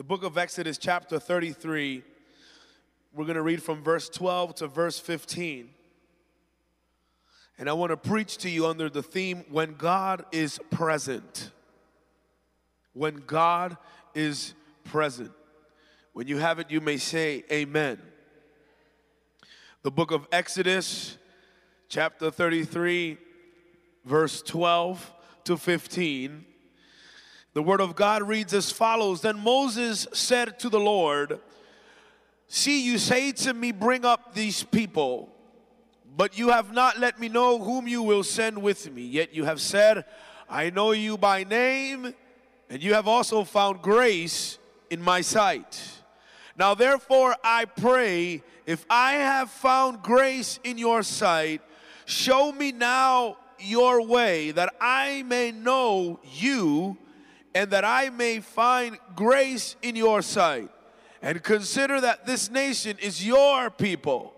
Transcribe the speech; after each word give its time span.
The 0.00 0.04
book 0.04 0.24
of 0.24 0.38
Exodus, 0.38 0.78
chapter 0.78 1.18
33, 1.18 2.02
we're 3.12 3.26
going 3.26 3.34
to 3.34 3.42
read 3.42 3.62
from 3.62 3.82
verse 3.82 4.08
12 4.08 4.54
to 4.54 4.66
verse 4.66 4.98
15. 4.98 5.68
And 7.58 7.68
I 7.68 7.74
want 7.74 7.90
to 7.90 7.98
preach 7.98 8.38
to 8.38 8.48
you 8.48 8.66
under 8.66 8.88
the 8.88 9.02
theme 9.02 9.44
when 9.50 9.74
God 9.74 10.24
is 10.32 10.58
present. 10.70 11.50
When 12.94 13.16
God 13.26 13.76
is 14.14 14.54
present. 14.84 15.32
When 16.14 16.26
you 16.26 16.38
have 16.38 16.58
it, 16.60 16.70
you 16.70 16.80
may 16.80 16.96
say, 16.96 17.44
Amen. 17.52 18.00
The 19.82 19.90
book 19.90 20.12
of 20.12 20.26
Exodus, 20.32 21.18
chapter 21.90 22.30
33, 22.30 23.18
verse 24.06 24.40
12 24.40 25.12
to 25.44 25.58
15. 25.58 26.46
The 27.60 27.64
word 27.64 27.82
of 27.82 27.94
God 27.94 28.22
reads 28.22 28.54
as 28.54 28.72
follows 28.72 29.20
Then 29.20 29.38
Moses 29.38 30.06
said 30.14 30.58
to 30.60 30.70
the 30.70 30.80
Lord, 30.80 31.40
See, 32.48 32.82
you 32.82 32.96
say 32.96 33.32
to 33.32 33.52
me, 33.52 33.70
Bring 33.70 34.06
up 34.06 34.32
these 34.32 34.62
people, 34.62 35.28
but 36.16 36.38
you 36.38 36.48
have 36.48 36.72
not 36.72 36.98
let 36.98 37.20
me 37.20 37.28
know 37.28 37.58
whom 37.58 37.86
you 37.86 38.02
will 38.02 38.22
send 38.22 38.62
with 38.62 38.90
me. 38.90 39.02
Yet 39.02 39.34
you 39.34 39.44
have 39.44 39.60
said, 39.60 40.06
I 40.48 40.70
know 40.70 40.92
you 40.92 41.18
by 41.18 41.44
name, 41.44 42.14
and 42.70 42.82
you 42.82 42.94
have 42.94 43.06
also 43.06 43.44
found 43.44 43.82
grace 43.82 44.56
in 44.88 45.02
my 45.02 45.20
sight. 45.20 45.82
Now, 46.56 46.72
therefore, 46.74 47.36
I 47.44 47.66
pray, 47.66 48.42
if 48.64 48.86
I 48.88 49.16
have 49.16 49.50
found 49.50 50.00
grace 50.00 50.58
in 50.64 50.78
your 50.78 51.02
sight, 51.02 51.60
show 52.06 52.52
me 52.52 52.72
now 52.72 53.36
your 53.58 54.00
way, 54.00 54.50
that 54.52 54.72
I 54.80 55.24
may 55.24 55.52
know 55.52 56.20
you 56.24 56.96
and 57.54 57.70
that 57.70 57.84
I 57.84 58.10
may 58.10 58.40
find 58.40 58.98
grace 59.14 59.76
in 59.82 59.96
your 59.96 60.22
sight. 60.22 60.70
And 61.22 61.42
consider 61.42 62.00
that 62.00 62.26
this 62.26 62.50
nation 62.50 62.96
is 63.00 63.26
your 63.26 63.70
people. 63.70 64.34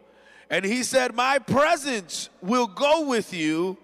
And 0.50 0.64
he 0.64 0.82
said, 0.82 1.14
My 1.14 1.38
presence 1.38 2.28
will 2.40 2.66
go 2.66 3.06
with 3.06 3.32
you, 3.32 3.78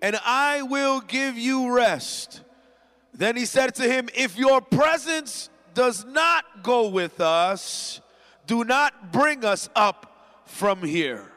and 0.00 0.18
I 0.24 0.62
will 0.62 1.00
give 1.00 1.38
you 1.38 1.74
rest. 1.74 2.42
Then 3.14 3.36
he 3.36 3.46
said 3.46 3.74
to 3.76 3.84
him, 3.84 4.08
If 4.14 4.36
your 4.36 4.60
presence 4.60 5.48
does 5.74 6.04
not 6.04 6.62
go 6.62 6.88
with 6.88 7.20
us, 7.20 8.00
do 8.46 8.64
not 8.64 9.12
bring 9.12 9.44
us 9.44 9.68
up 9.74 10.44
from 10.44 10.82
here. 10.82 11.30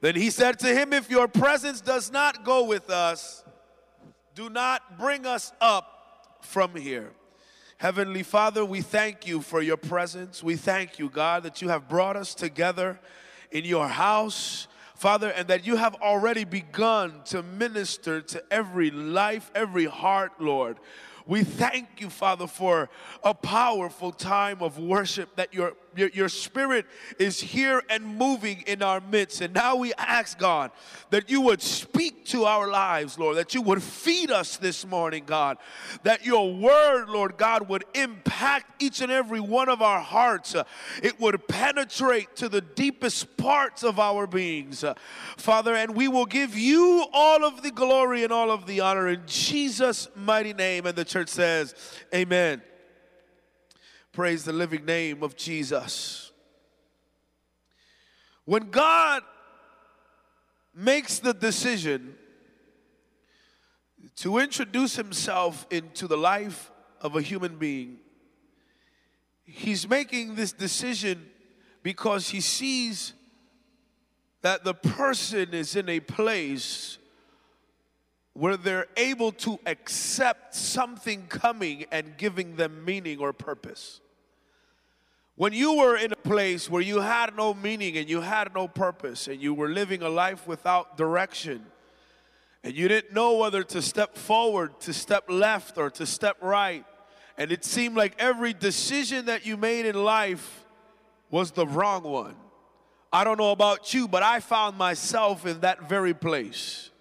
Then 0.00 0.16
he 0.16 0.30
said 0.30 0.58
to 0.60 0.66
him, 0.74 0.92
If 0.92 1.10
your 1.10 1.28
presence 1.28 1.80
does 1.80 2.10
not 2.10 2.44
go 2.44 2.64
with 2.64 2.90
us, 2.90 3.44
do 4.34 4.50
not 4.50 4.98
bring 4.98 5.24
us 5.26 5.52
up 5.60 6.01
from 6.42 6.76
here. 6.76 7.10
Heavenly 7.78 8.22
Father, 8.22 8.64
we 8.64 8.80
thank 8.80 9.26
you 9.26 9.40
for 9.40 9.60
your 9.60 9.76
presence. 9.76 10.42
We 10.42 10.56
thank 10.56 10.98
you, 10.98 11.08
God, 11.08 11.42
that 11.42 11.60
you 11.62 11.68
have 11.68 11.88
brought 11.88 12.16
us 12.16 12.34
together 12.34 13.00
in 13.50 13.64
your 13.64 13.88
house. 13.88 14.68
Father, 14.94 15.30
and 15.30 15.48
that 15.48 15.66
you 15.66 15.74
have 15.74 15.96
already 15.96 16.44
begun 16.44 17.22
to 17.24 17.42
minister 17.42 18.20
to 18.20 18.44
every 18.52 18.92
life, 18.92 19.50
every 19.52 19.86
heart, 19.86 20.30
Lord. 20.38 20.76
We 21.26 21.42
thank 21.42 22.00
you, 22.00 22.08
Father, 22.08 22.46
for 22.46 22.88
a 23.24 23.34
powerful 23.34 24.12
time 24.12 24.58
of 24.60 24.78
worship 24.78 25.34
that 25.34 25.52
your, 25.52 25.72
your, 25.94 26.08
your, 26.10 26.28
spirit 26.28 26.86
is 27.18 27.40
here 27.40 27.82
and 27.90 28.04
moving 28.18 28.62
in 28.66 28.82
our 28.82 29.00
midst. 29.00 29.40
And 29.40 29.54
now 29.54 29.76
we 29.76 29.92
ask, 29.94 30.38
God, 30.38 30.70
that 31.10 31.30
you 31.30 31.40
would 31.42 31.62
speak 31.62 32.24
to 32.26 32.44
our 32.44 32.68
lives, 32.68 33.18
Lord, 33.18 33.36
that 33.36 33.54
you 33.54 33.62
would 33.62 33.82
feed 33.82 34.30
us 34.30 34.56
this 34.56 34.86
morning, 34.86 35.24
God, 35.26 35.58
that 36.02 36.24
your 36.24 36.54
word, 36.54 37.08
Lord 37.08 37.36
God, 37.36 37.68
would 37.68 37.84
impact 37.94 38.82
each 38.82 39.00
and 39.00 39.12
every 39.12 39.40
one 39.40 39.68
of 39.68 39.82
our 39.82 40.00
hearts. 40.00 40.54
Uh, 40.54 40.64
it 41.02 41.20
would 41.20 41.46
penetrate 41.48 42.34
to 42.36 42.48
the 42.48 42.60
deepest 42.60 43.36
parts 43.36 43.82
of 43.82 43.98
our 43.98 44.26
beings, 44.26 44.84
uh, 44.84 44.94
Father, 45.36 45.74
and 45.74 45.94
we 45.94 46.08
will 46.08 46.26
give 46.26 46.56
you 46.56 47.04
all 47.12 47.44
of 47.44 47.62
the 47.62 47.70
glory 47.70 48.24
and 48.24 48.32
all 48.32 48.50
of 48.50 48.66
the 48.66 48.80
honor 48.80 49.08
in 49.08 49.22
Jesus' 49.26 50.08
mighty 50.14 50.52
name. 50.52 50.86
And 50.86 50.96
the 50.96 51.04
church 51.04 51.28
says, 51.28 51.74
Amen. 52.14 52.62
Praise 54.12 54.44
the 54.44 54.52
living 54.52 54.84
name 54.84 55.22
of 55.22 55.36
Jesus. 55.36 56.32
When 58.44 58.70
God 58.70 59.22
makes 60.74 61.18
the 61.18 61.32
decision 61.32 62.14
to 64.16 64.36
introduce 64.36 64.96
himself 64.96 65.66
into 65.70 66.06
the 66.06 66.18
life 66.18 66.70
of 67.00 67.16
a 67.16 67.22
human 67.22 67.56
being, 67.56 68.00
he's 69.44 69.88
making 69.88 70.34
this 70.34 70.52
decision 70.52 71.30
because 71.82 72.28
he 72.28 72.42
sees 72.42 73.14
that 74.42 74.62
the 74.62 74.74
person 74.74 75.54
is 75.54 75.74
in 75.74 75.88
a 75.88 76.00
place 76.00 76.98
where 78.34 78.56
they're 78.56 78.86
able 78.96 79.32
to 79.32 79.58
accept 79.66 80.54
something 80.54 81.26
coming 81.28 81.84
and 81.90 82.16
giving 82.16 82.56
them 82.56 82.84
meaning 82.84 83.18
or 83.18 83.32
purpose. 83.32 84.00
When 85.36 85.52
you 85.52 85.76
were 85.76 85.96
in 85.96 86.12
a 86.12 86.16
place 86.16 86.70
where 86.70 86.82
you 86.82 87.00
had 87.00 87.36
no 87.36 87.54
meaning 87.54 87.96
and 87.96 88.08
you 88.08 88.20
had 88.20 88.54
no 88.54 88.68
purpose 88.68 89.28
and 89.28 89.40
you 89.40 89.54
were 89.54 89.68
living 89.68 90.02
a 90.02 90.08
life 90.08 90.46
without 90.46 90.96
direction 90.96 91.66
and 92.64 92.74
you 92.74 92.88
didn't 92.88 93.12
know 93.12 93.36
whether 93.36 93.62
to 93.64 93.82
step 93.82 94.16
forward, 94.16 94.78
to 94.80 94.92
step 94.92 95.24
left, 95.28 95.78
or 95.78 95.90
to 95.90 96.06
step 96.06 96.36
right, 96.40 96.84
and 97.36 97.50
it 97.50 97.64
seemed 97.64 97.96
like 97.96 98.14
every 98.18 98.52
decision 98.52 99.26
that 99.26 99.44
you 99.44 99.56
made 99.56 99.84
in 99.84 99.96
life 99.96 100.64
was 101.30 101.50
the 101.50 101.66
wrong 101.66 102.04
one. 102.04 102.36
I 103.12 103.24
don't 103.24 103.36
know 103.36 103.50
about 103.50 103.92
you, 103.92 104.06
but 104.06 104.22
I 104.22 104.40
found 104.40 104.78
myself 104.78 105.44
in 105.44 105.60
that 105.60 105.88
very 105.88 106.14
place. 106.14 106.91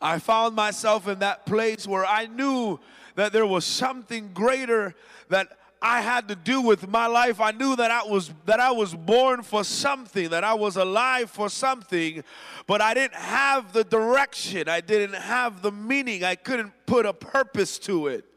I 0.00 0.18
found 0.18 0.56
myself 0.56 1.06
in 1.08 1.18
that 1.18 1.46
place 1.46 1.86
where 1.86 2.06
I 2.06 2.26
knew 2.26 2.80
that 3.16 3.32
there 3.32 3.46
was 3.46 3.64
something 3.64 4.30
greater 4.32 4.94
that 5.28 5.58
I 5.82 6.00
had 6.02 6.28
to 6.28 6.34
do 6.34 6.60
with 6.60 6.88
my 6.88 7.06
life. 7.06 7.40
I 7.40 7.52
knew 7.52 7.74
that 7.76 7.90
I 7.90 8.02
was 8.04 8.32
that 8.44 8.60
I 8.60 8.70
was 8.70 8.94
born 8.94 9.42
for 9.42 9.64
something, 9.64 10.28
that 10.30 10.44
I 10.44 10.54
was 10.54 10.76
alive 10.76 11.30
for 11.30 11.48
something, 11.48 12.22
but 12.66 12.80
I 12.82 12.92
didn't 12.92 13.14
have 13.14 13.72
the 13.72 13.84
direction. 13.84 14.68
I 14.68 14.80
didn't 14.80 15.14
have 15.14 15.62
the 15.62 15.72
meaning. 15.72 16.22
I 16.22 16.34
couldn't 16.34 16.72
put 16.86 17.06
a 17.06 17.14
purpose 17.14 17.78
to 17.80 18.08
it. 18.08 18.29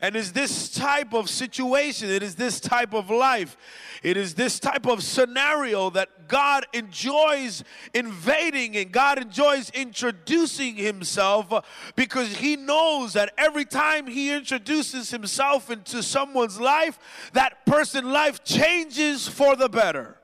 And 0.00 0.14
it's 0.14 0.30
this 0.30 0.70
type 0.70 1.12
of 1.12 1.28
situation, 1.28 2.10
it 2.10 2.22
is 2.22 2.36
this 2.36 2.60
type 2.60 2.94
of 2.94 3.10
life, 3.10 3.56
it 4.02 4.16
is 4.16 4.34
this 4.34 4.60
type 4.60 4.86
of 4.86 5.02
scenario 5.02 5.90
that 5.90 6.28
God 6.28 6.66
enjoys 6.72 7.64
invading 7.94 8.76
and 8.76 8.92
God 8.92 9.18
enjoys 9.18 9.70
introducing 9.70 10.76
Himself 10.76 11.92
because 11.96 12.36
He 12.36 12.56
knows 12.56 13.14
that 13.14 13.32
every 13.36 13.64
time 13.64 14.06
He 14.06 14.32
introduces 14.32 15.10
Himself 15.10 15.70
into 15.70 16.02
someone's 16.02 16.60
life, 16.60 16.98
that 17.32 17.64
person's 17.66 18.06
life 18.06 18.44
changes 18.44 19.26
for 19.26 19.56
the 19.56 19.68
better. 19.68 20.17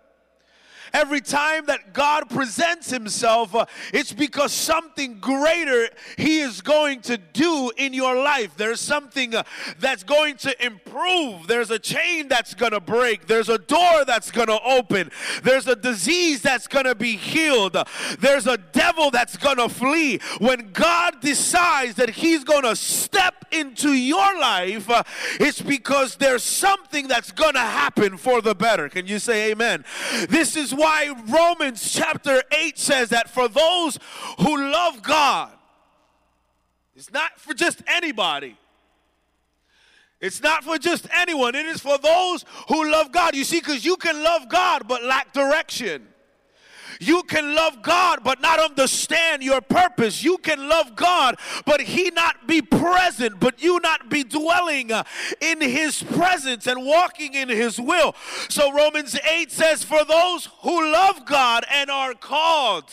Every 0.95 1.21
time 1.21 1.67
that 1.67 1.93
God 1.93 2.31
presents 2.31 2.89
Himself, 2.89 3.53
uh, 3.53 3.67
it's 3.93 4.13
because 4.13 4.53
something 4.53 5.19
greater 5.19 5.89
He 6.17 6.39
is 6.39 6.61
going 6.61 7.01
to 7.03 7.19
do 7.19 7.73
in 7.77 7.93
your 7.93 8.17
life. 8.17 8.57
There's 8.57 8.81
something 8.81 9.35
uh, 9.35 9.43
that's 9.81 10.05
going 10.05 10.37
to 10.39 10.65
improve. 10.65 11.49
There's 11.49 11.73
a 11.73 11.81
chain 11.81 12.29
that's 12.29 12.55
going 12.55 12.71
to 12.71 12.81
break. 12.81 13.27
There's 13.27 13.49
a 13.49 13.59
door 13.59 14.05
that's 14.07 14.31
going 14.31 14.47
to 14.47 14.61
open. 14.63 15.11
There's 15.43 15.67
a 15.67 15.75
disease 15.75 16.43
that's 16.43 16.69
going 16.69 16.85
to 16.85 16.95
be 16.95 17.17
healed. 17.17 17.77
There's 18.21 18.47
a 18.47 18.57
devil 18.57 19.11
that's 19.11 19.37
going 19.37 19.57
to 19.57 19.69
flee. 19.69 20.21
When 20.39 20.71
God 20.71 21.21
decides 21.21 21.97
that 21.97 22.11
He's 22.11 22.45
going 22.45 22.63
to 22.63 22.77
step 22.77 23.45
into 23.51 23.93
your 23.93 24.39
life, 24.39 24.89
uh, 24.89 25.03
it's 25.41 25.61
because 25.61 26.15
there's 26.17 26.45
something 26.45 27.09
that's 27.09 27.33
going 27.33 27.55
to 27.55 27.59
happen 27.59 28.17
for 28.17 28.41
the 28.41 28.55
better. 28.55 28.89
Can 28.89 29.09
you 29.09 29.19
say 29.19 29.51
amen? 29.51 29.85
This 30.29 30.57
is 30.57 30.73
why 30.85 31.15
Romans 31.29 31.91
chapter 31.91 32.43
8 32.53 32.79
says 32.79 33.09
that 33.09 33.31
for 33.31 33.49
those 33.49 33.99
who 34.39 34.71
love 34.71 35.03
God, 35.03 35.51
it's 36.95 37.11
not 37.11 37.41
for 37.41 37.55
just 37.55 37.83
anybody. 37.87 38.59
It's 40.21 40.43
not 40.43 40.63
for 40.63 40.77
just 40.77 41.09
anyone, 41.11 41.55
it 41.55 41.65
is 41.65 41.81
for 41.81 41.97
those 41.97 42.45
who 42.69 42.91
love 42.93 43.13
God. 43.13 43.35
You 43.35 43.45
see, 43.45 43.61
because 43.61 43.83
you 43.85 43.97
can 43.97 44.23
love 44.23 44.51
God 44.51 44.87
but 44.87 45.03
lack 45.03 45.33
direction. 45.33 46.07
You 47.01 47.23
can 47.25 47.55
love 47.55 47.83
God 47.83 48.21
but 48.25 48.41
not 48.41 48.59
understand 48.59 49.43
your 49.43 49.61
purpose. 49.61 50.23
You 50.23 50.39
can 50.39 50.69
love 50.69 50.97
God 50.97 51.37
but 51.65 51.81
He 51.81 52.11
not 52.11 52.47
be 52.47 52.63
present, 52.63 53.41
but 53.41 53.63
you 53.63 53.81
not 53.81 54.09
be 54.09 54.25
dwelling 54.25 54.93
uh, 54.93 55.05
in 55.41 55.61
His 55.61 56.03
presence 56.03 56.67
and 56.67 56.85
walking 56.85 57.35
in 57.35 57.49
His 57.49 57.81
will. 57.81 58.15
So 58.49 58.73
Romans 58.73 59.19
8 59.29 59.51
says, 59.51 59.85
For 59.85 60.05
those 60.05 60.49
who 60.61 60.93
love 60.93 61.25
God 61.25 61.65
and 61.71 61.91
are 61.91 62.15
called, 62.15 62.93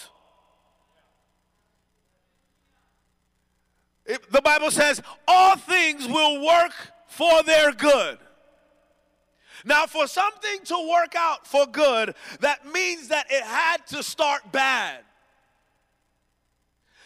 it, 4.06 4.32
the 4.32 4.42
Bible 4.42 4.72
says, 4.72 5.02
all 5.28 5.56
things 5.56 6.08
will 6.08 6.46
work 6.46 6.74
for 7.08 7.44
their 7.44 7.72
good. 7.72 8.18
Now, 9.66 9.86
for 9.86 10.08
something 10.08 10.60
to 10.66 10.90
work 10.90 11.16
out 11.16 11.48
for 11.48 11.66
good, 11.66 12.16
that 12.40 12.66
means 12.72 13.10
that 13.10 13.28
it 13.30 13.44
had 13.44 13.86
to 13.88 14.04
start 14.04 14.52
bad. 14.52 15.04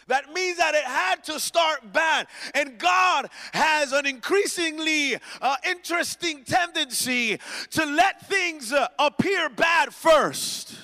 That 0.08 0.32
means 0.32 0.58
that 0.58 0.74
it 0.74 0.84
had 0.84 1.24
to 1.24 1.40
start 1.40 1.92
bad. 1.92 2.28
And 2.54 2.78
God 2.78 3.28
has 3.52 3.92
an 3.92 4.06
increasingly 4.06 5.18
uh, 5.40 5.56
interesting 5.68 6.44
tendency 6.44 7.40
to 7.70 7.84
let 7.84 8.26
things 8.28 8.72
uh, 8.72 8.86
appear 8.98 9.48
bad 9.48 9.92
first. 9.92 10.78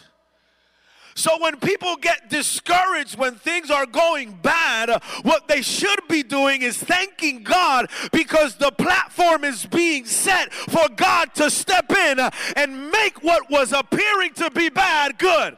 So 1.15 1.39
when 1.41 1.59
people 1.59 1.97
get 1.97 2.31
discouraged 2.31 3.19
when 3.19 3.35
things 3.35 3.71
are 3.71 3.87
going 3.87 4.39
bad, 4.43 5.03
what 5.23 5.49
they 5.49 5.63
should 5.63 6.01
be 6.09 6.23
doing 6.23 6.63
is 6.63 6.77
thanking 6.77 7.43
God 7.43 7.91
because 8.13 8.57
the 8.57 8.73
platform 8.73 9.45
is 9.45 9.67
being 9.67 10.07
set 10.07 10.53
for 10.53 10.89
God 10.97 11.35
to 11.35 11.51
step 11.51 11.91
in 11.91 12.19
and 12.57 12.91
make 12.91 13.23
what 13.23 13.51
was 13.51 13.73
appearing 13.73 14.35
to 14.35 14.51
be 14.51 14.69
bad 14.69 15.19
good. 15.19 15.57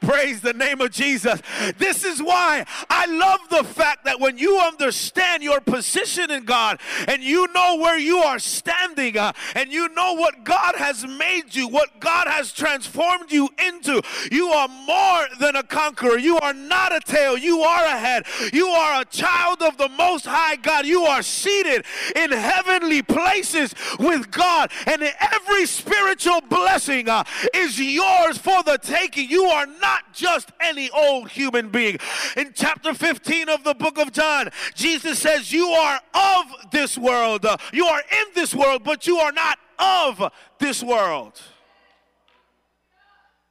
Praise 0.00 0.40
the 0.40 0.54
name 0.54 0.80
of 0.80 0.90
Jesus. 0.90 1.40
This 1.76 2.04
is 2.04 2.22
why 2.22 2.64
I 2.88 3.04
love 3.06 3.40
the 3.50 3.64
fact 3.64 4.04
that 4.06 4.18
when 4.18 4.38
you 4.38 4.58
understand 4.58 5.42
your 5.42 5.60
position 5.60 6.30
in 6.30 6.44
God 6.44 6.80
and 7.06 7.22
you 7.22 7.46
know 7.52 7.76
where 7.76 7.98
you 7.98 8.18
are 8.18 8.38
standing 8.38 9.18
uh, 9.18 9.32
and 9.54 9.70
you 9.70 9.88
know 9.90 10.14
what 10.14 10.42
God 10.42 10.74
has 10.76 11.06
made 11.06 11.54
you, 11.54 11.68
what 11.68 12.00
God 12.00 12.28
has 12.28 12.52
transformed 12.52 13.30
you 13.30 13.50
into, 13.62 14.00
you 14.32 14.48
are 14.48 14.68
more 14.68 15.26
than 15.38 15.56
a 15.56 15.62
conqueror. 15.62 16.18
You 16.18 16.38
are 16.38 16.54
not 16.54 16.94
a 16.94 17.00
tail, 17.00 17.36
you 17.36 17.60
are 17.60 17.84
a 17.84 17.98
head. 17.98 18.24
You 18.52 18.68
are 18.68 19.02
a 19.02 19.04
child 19.04 19.62
of 19.62 19.76
the 19.76 19.88
Most 19.90 20.24
High 20.24 20.56
God. 20.56 20.86
You 20.86 21.02
are 21.04 21.22
seated 21.22 21.84
in 22.16 22.30
heavenly 22.30 23.02
places 23.02 23.74
with 23.98 24.30
God, 24.30 24.70
and 24.86 25.02
every 25.02 25.66
spiritual 25.66 26.40
blessing 26.40 27.08
uh, 27.08 27.24
is 27.54 27.78
yours 27.78 28.38
for 28.38 28.62
the 28.62 28.78
taking. 28.78 29.28
You 29.28 29.44
are 29.44 29.66
not 29.66 29.89
not 29.90 30.12
just 30.12 30.52
any 30.60 30.88
old 30.90 31.30
human 31.30 31.68
being. 31.68 31.98
In 32.36 32.52
chapter 32.54 32.94
15 32.94 33.48
of 33.48 33.64
the 33.64 33.74
book 33.74 33.98
of 33.98 34.12
John, 34.12 34.50
Jesus 34.74 35.18
says, 35.18 35.52
You 35.52 35.66
are 35.66 36.00
of 36.14 36.70
this 36.70 36.96
world. 36.96 37.44
You 37.72 37.86
are 37.86 38.00
in 38.00 38.26
this 38.34 38.54
world, 38.54 38.84
but 38.84 39.06
you 39.06 39.18
are 39.18 39.32
not 39.32 39.58
of 39.78 40.32
this 40.58 40.82
world. 40.82 41.40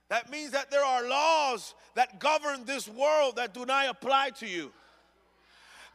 That 0.10 0.32
means 0.32 0.52
that 0.52 0.72
there 0.72 0.84
are 0.84 1.08
laws 1.08 1.76
that 1.96 2.20
govern 2.20 2.66
this 2.66 2.88
world 2.88 3.36
that 3.36 3.54
do 3.54 3.66
not 3.66 3.88
apply 3.88 4.32
to 4.40 4.48
you. 4.48 4.72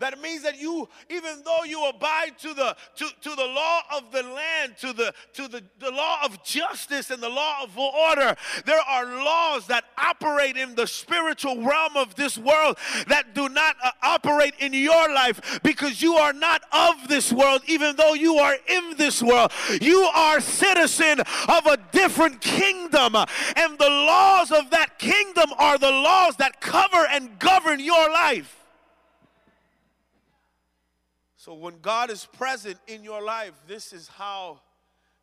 That 0.01 0.21
means 0.21 0.43
that 0.43 0.61
you, 0.61 0.89
even 1.09 1.43
though 1.45 1.65
you 1.65 1.87
abide 1.89 2.39
to 2.41 2.55
the 2.55 2.77
to, 2.97 3.07
to 3.23 3.37
the 3.37 3.47
law 3.47 3.81
of 3.97 4.11
the 4.13 4.23
land, 4.23 4.77
to 4.79 4.93
the 4.93 5.15
to 5.35 5.49
the, 5.49 5.63
the 5.79 5.91
law 5.91 6.19
of 6.25 6.43
justice 6.45 7.11
and 7.11 7.23
the 7.23 7.29
law 7.29 7.63
of 7.63 7.79
order, 7.79 8.37
there 8.65 8.81
are 8.81 9.05
laws 9.25 9.67
that 9.69 9.85
operate 9.99 10.57
in 10.57 10.75
the 10.75 10.87
spiritual 10.87 11.63
realm 11.63 11.97
of 11.97 12.15
this 12.15 12.37
world 12.37 12.79
that 13.09 13.35
do 13.35 13.49
not 13.49 13.77
uh, 13.83 13.91
operate 14.03 14.55
in 14.59 14.73
your 14.73 15.13
life 15.13 15.61
because 15.63 16.03
you 16.03 16.15
are 16.15 16.33
not 16.33 16.63
of 16.73 17.09
this 17.09 17.33
world, 17.33 17.63
even 17.67 17.97
though 17.97 18.15
you 18.15 18.37
are 18.37 18.57
in 18.69 18.97
this 18.97 19.23
world. 19.23 19.53
You 19.81 20.03
are 20.15 20.41
citizen 20.41 21.21
of 21.21 21.67
a 21.67 21.79
different 21.93 22.41
kingdom, 22.41 23.15
and 23.15 23.79
the 23.79 23.89
laws 23.89 24.51
of 24.51 24.71
that 24.71 24.99
kingdom 24.99 25.51
are 25.59 25.79
the 25.79 25.91
laws 25.91 26.37
that 26.37 26.61
cover 26.61 27.07
and 27.11 27.39
govern 27.39 27.81
your 27.81 28.11
life. 28.11 28.64
So 31.45 31.53
when 31.53 31.79
God 31.83 32.11
is 32.11 32.25
present 32.25 32.79
in 32.87 33.05
your 33.05 33.23
life, 33.23 33.53
this 33.67 33.93
is 33.93 34.09
how 34.09 34.63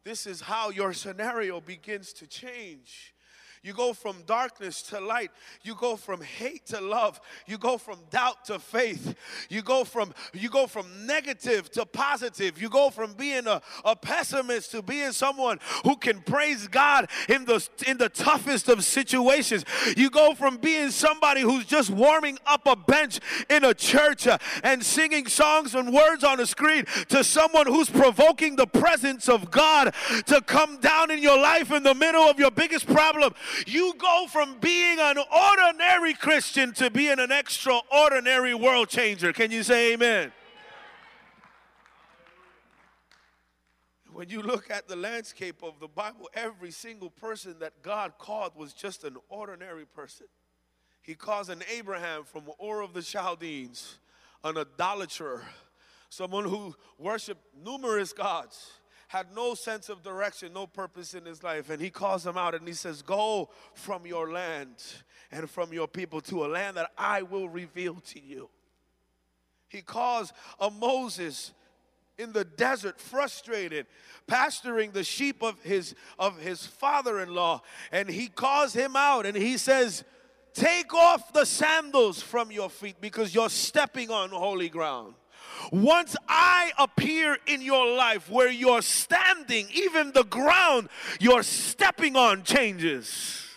this 0.03 0.27
is 0.27 0.39
how 0.39 0.69
your 0.69 0.93
scenario 0.93 1.59
begins 1.59 2.13
to 2.13 2.27
change. 2.27 3.15
You 3.63 3.73
go 3.73 3.93
from 3.93 4.23
darkness 4.25 4.81
to 4.83 4.99
light. 4.99 5.29
You 5.61 5.75
go 5.75 5.95
from 5.95 6.21
hate 6.21 6.65
to 6.67 6.81
love. 6.81 7.21
You 7.45 7.59
go 7.59 7.77
from 7.77 7.99
doubt 8.09 8.45
to 8.45 8.57
faith. 8.57 9.13
You 9.49 9.61
go 9.61 9.83
from 9.83 10.15
you 10.33 10.49
go 10.49 10.65
from 10.65 11.05
negative 11.05 11.69
to 11.71 11.85
positive. 11.85 12.59
You 12.59 12.69
go 12.69 12.89
from 12.89 13.13
being 13.13 13.45
a, 13.45 13.61
a 13.85 13.95
pessimist 13.95 14.71
to 14.71 14.81
being 14.81 15.11
someone 15.11 15.59
who 15.83 15.95
can 15.95 16.21
praise 16.21 16.67
God 16.67 17.07
in 17.29 17.45
the 17.45 17.67
in 17.85 17.99
the 17.99 18.09
toughest 18.09 18.67
of 18.67 18.83
situations. 18.83 19.63
You 19.95 20.09
go 20.09 20.33
from 20.33 20.57
being 20.57 20.89
somebody 20.89 21.41
who's 21.41 21.65
just 21.65 21.91
warming 21.91 22.39
up 22.47 22.65
a 22.65 22.75
bench 22.75 23.19
in 23.47 23.63
a 23.63 23.75
church 23.75 24.25
uh, 24.25 24.39
and 24.63 24.83
singing 24.83 25.27
songs 25.27 25.75
and 25.75 25.93
words 25.93 26.23
on 26.23 26.39
a 26.39 26.47
screen 26.47 26.85
to 27.09 27.23
someone 27.23 27.67
who's 27.67 27.91
provoking 27.91 28.55
the 28.55 28.65
presence 28.65 29.29
of 29.29 29.51
God 29.51 29.93
to 30.25 30.41
come 30.41 30.79
down 30.79 31.11
in 31.11 31.21
your 31.21 31.39
life 31.39 31.71
in 31.71 31.83
the 31.83 31.93
middle 31.93 32.23
of 32.23 32.39
your 32.39 32.49
biggest 32.49 32.87
problem 32.87 33.35
you 33.67 33.93
go 33.97 34.27
from 34.27 34.59
being 34.59 34.99
an 34.99 35.17
ordinary 35.17 36.13
Christian 36.13 36.73
to 36.73 36.89
being 36.89 37.19
an 37.19 37.31
extraordinary 37.31 38.53
world 38.53 38.89
changer. 38.89 39.33
Can 39.33 39.51
you 39.51 39.63
say 39.63 39.93
amen? 39.93 40.31
When 44.13 44.29
you 44.29 44.41
look 44.41 44.69
at 44.69 44.87
the 44.87 44.95
landscape 44.95 45.63
of 45.63 45.79
the 45.79 45.87
Bible, 45.87 46.29
every 46.33 46.71
single 46.71 47.09
person 47.09 47.55
that 47.59 47.81
God 47.81 48.13
called 48.17 48.55
was 48.55 48.73
just 48.73 49.03
an 49.03 49.15
ordinary 49.29 49.85
person. 49.85 50.27
He 51.01 51.15
calls 51.15 51.49
an 51.49 51.63
Abraham 51.71 52.23
from 52.25 52.43
Ur 52.63 52.81
of 52.81 52.93
the 52.93 53.01
Chaldeans, 53.01 53.97
an 54.43 54.57
idolater, 54.57 55.43
someone 56.09 56.43
who 56.43 56.75
worshiped 56.99 57.41
numerous 57.63 58.13
gods 58.13 58.71
had 59.11 59.35
no 59.35 59.53
sense 59.55 59.89
of 59.89 60.03
direction, 60.03 60.53
no 60.53 60.65
purpose 60.65 61.13
in 61.13 61.25
his 61.25 61.43
life. 61.43 61.69
And 61.69 61.81
he 61.81 61.89
calls 61.89 62.23
them 62.23 62.37
out 62.37 62.55
and 62.55 62.65
he 62.65 62.73
says, 62.73 63.01
Go 63.01 63.49
from 63.73 64.05
your 64.05 64.31
land 64.31 64.81
and 65.33 65.49
from 65.49 65.73
your 65.73 65.89
people 65.89 66.21
to 66.21 66.45
a 66.45 66.47
land 66.47 66.77
that 66.77 66.91
I 66.97 67.23
will 67.23 67.49
reveal 67.49 67.95
to 67.95 68.21
you. 68.21 68.49
He 69.67 69.81
calls 69.81 70.31
a 70.61 70.71
Moses 70.71 71.51
in 72.17 72.31
the 72.31 72.45
desert, 72.45 73.01
frustrated, 73.01 73.85
pasturing 74.27 74.91
the 74.91 75.03
sheep 75.03 75.43
of 75.43 75.61
his 75.61 75.93
of 76.17 76.39
his 76.39 76.65
father-in-law, 76.65 77.63
and 77.91 78.09
he 78.09 78.29
calls 78.29 78.71
him 78.71 78.95
out 78.95 79.25
and 79.25 79.35
he 79.35 79.57
says, 79.57 80.05
Take 80.53 80.93
off 80.93 81.33
the 81.33 81.45
sandals 81.45 82.21
from 82.21 82.49
your 82.49 82.69
feet 82.69 82.95
because 83.01 83.35
you're 83.35 83.49
stepping 83.49 84.09
on 84.09 84.29
holy 84.29 84.69
ground. 84.69 85.15
Once 85.71 86.15
I 86.27 86.71
appear 86.77 87.37
in 87.47 87.61
your 87.61 87.95
life 87.95 88.29
where 88.29 88.51
you're 88.51 88.81
standing, 88.81 89.67
even 89.73 90.11
the 90.11 90.23
ground 90.23 90.89
you're 91.19 91.43
stepping 91.43 92.15
on 92.15 92.43
changes. 92.43 93.47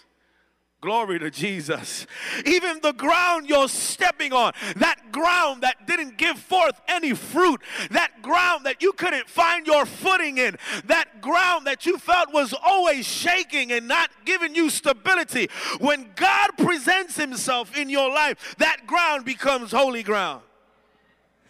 Glory 0.85 1.19
to 1.19 1.31
Jesus. 1.31 2.07
Even 2.45 2.79
the 2.83 2.93
ground 2.93 3.49
you're 3.49 3.71
stepping 3.71 4.35
on, 4.35 4.53
that 4.77 5.13
ground 5.13 5.63
that 5.63 5.87
didn't 5.87 6.19
give 6.19 6.39
forth 6.39 6.79
any 6.87 7.15
fruit, 7.15 7.63
that 7.91 8.21
ground 8.21 8.67
that 8.67 8.83
you 8.83 8.93
couldn't 8.93 9.27
find 9.27 9.67
your 9.67 9.87
footing 9.87 10.37
in, 10.37 10.59
that 10.85 11.23
ground 11.23 11.67
that 11.67 11.87
you 11.87 11.97
felt 11.97 12.35
was 12.35 12.53
always 12.63 13.07
shaking 13.07 13.73
and 13.73 13.89
not 13.89 14.11
giving 14.27 14.55
you 14.55 14.69
stability, 14.69 15.49
when 15.81 16.11
God 16.17 16.51
presents 16.59 17.17
Himself 17.17 17.75
in 17.75 17.89
your 17.89 18.11
life, 18.11 18.55
that 18.59 18.87
ground 18.87 19.25
becomes 19.25 19.73
holy 19.73 20.03
ground. 20.03 20.43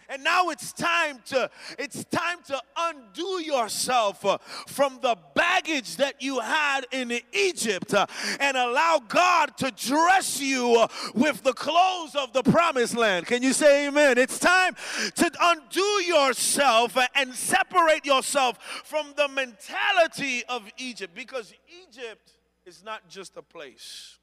And 0.09 0.23
now 0.23 0.49
it's 0.49 0.71
time 0.73 1.19
to 1.25 1.49
it's 1.79 2.03
time 2.05 2.39
to 2.47 2.61
undo 2.77 3.41
yourself 3.41 4.23
uh, 4.25 4.37
from 4.67 4.99
the 5.01 5.17
baggage 5.33 5.97
that 5.97 6.21
you 6.21 6.39
had 6.39 6.85
in 6.91 7.19
Egypt 7.33 7.93
uh, 7.93 8.05
and 8.39 8.55
allow 8.55 9.01
God 9.07 9.57
to 9.57 9.71
dress 9.71 10.39
you 10.39 10.75
uh, 10.75 10.87
with 11.13 11.43
the 11.43 11.53
clothes 11.53 12.15
of 12.15 12.33
the 12.33 12.43
promised 12.43 12.95
land. 12.95 13.25
Can 13.25 13.41
you 13.41 13.53
say 13.53 13.87
amen? 13.87 14.17
It's 14.17 14.39
time 14.39 14.75
to 15.15 15.31
undo 15.41 15.81
yourself 16.05 16.97
and 17.15 17.33
separate 17.33 18.05
yourself 18.05 18.59
from 18.83 19.13
the 19.15 19.27
mentality 19.27 20.43
of 20.47 20.69
Egypt 20.77 21.15
because 21.15 21.53
Egypt 21.87 22.31
is 22.65 22.83
not 22.83 23.07
just 23.09 23.37
a 23.37 23.41
place. 23.41 24.17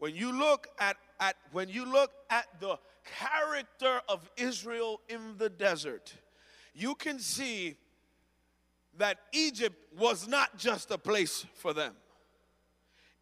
When 0.00 0.14
you 0.14 0.32
look 0.32 0.66
at, 0.78 0.96
at 1.20 1.36
when 1.52 1.68
you 1.68 1.84
look 1.84 2.10
at 2.30 2.46
the 2.58 2.78
character 3.18 4.00
of 4.08 4.28
Israel 4.36 5.00
in 5.10 5.36
the 5.36 5.50
desert, 5.50 6.14
you 6.74 6.94
can 6.94 7.18
see 7.18 7.76
that 8.96 9.18
Egypt 9.32 9.76
was 9.96 10.26
not 10.26 10.56
just 10.56 10.90
a 10.90 10.98
place 10.98 11.44
for 11.54 11.74
them, 11.74 11.94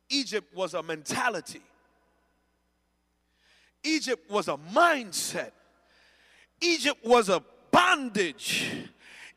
Egypt 0.08 0.54
was 0.54 0.75
a 0.75 0.82
mentality, 0.82 1.62
Egypt 3.82 4.30
was 4.30 4.47
a 4.47 4.56
mindset, 4.73 5.50
Egypt 6.61 7.04
was 7.04 7.28
a 7.28 7.42
bondage. 7.73 8.70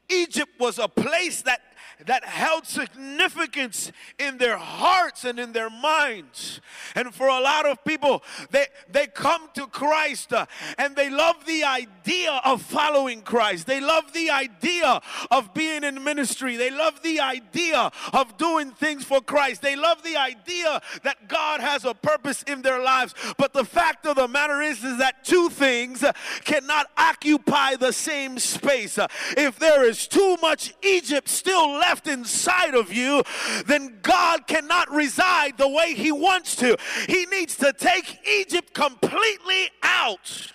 Egypt 0.10 0.52
was 0.60 0.78
a 0.78 0.90
place 0.90 1.42
that 1.44 1.62
that 2.06 2.24
held 2.24 2.66
significance 2.66 3.92
in 4.18 4.38
their 4.38 4.58
hearts 4.58 5.26
and 5.26 5.40
in 5.40 5.54
their 5.54 5.70
minds. 5.70 6.62
And 6.96 7.14
for 7.14 7.28
a 7.28 7.40
lot 7.40 7.66
of 7.66 7.84
people, 7.84 8.24
they, 8.50 8.68
they 8.90 9.08
come 9.08 9.50
to 9.56 9.68
Christ 9.68 10.34
uh, 10.34 10.46
and 10.78 10.96
they 10.96 11.10
love 11.10 11.46
the 11.46 11.64
idea 11.64 12.42
of 12.44 12.62
following 12.62 13.22
Christ. 13.22 13.68
They 13.68 13.80
love 13.80 14.14
the 14.14 14.30
idea 14.30 15.02
of 15.30 15.54
being 15.54 15.84
in 15.84 16.04
ministry. 16.04 16.56
They 16.56 16.72
love 16.72 17.02
the 17.04 17.20
idea 17.20 17.92
of 18.14 18.38
doing 18.38 18.72
things 18.72 19.04
for 19.04 19.22
Christ. 19.22 19.62
They 19.62 19.76
love 19.76 20.04
the 20.04 20.18
idea 20.18 20.82
that 21.04 21.28
God 21.28 21.62
has 21.62 21.86
a 21.86 21.94
purpose 21.94 22.44
in 22.44 22.62
their 22.62 22.82
lives. 22.82 23.14
But 23.38 23.54
the 23.54 23.66
fact 23.66 24.06
of 24.06 24.16
the 24.16 24.28
matter 24.28 24.62
is, 24.62 24.84
is 24.84 24.98
that 24.98 25.24
two 25.24 25.50
things 25.50 26.04
cannot 26.44 26.88
occupy 26.98 27.76
the 27.76 27.94
same 27.94 28.40
space. 28.40 28.98
If 29.38 29.60
there 29.60 29.84
is 29.84 30.08
too 30.08 30.38
much 30.42 30.74
Egypt 30.84 31.30
still 31.30 31.72
left, 31.72 31.91
left 31.92 32.08
inside 32.08 32.74
of 32.74 32.94
you, 32.94 33.22
then 33.66 34.00
God 34.02 34.48
cannot 34.48 34.90
reside 34.92 35.58
the 35.58 35.68
way 35.68 35.94
He 35.94 36.12
wants 36.12 36.56
to. 36.58 36.78
He 37.08 37.26
needs 37.26 37.58
to 37.58 37.74
take 37.74 38.26
Egypt 38.26 38.74
completely 38.74 39.70
out. 39.84 40.54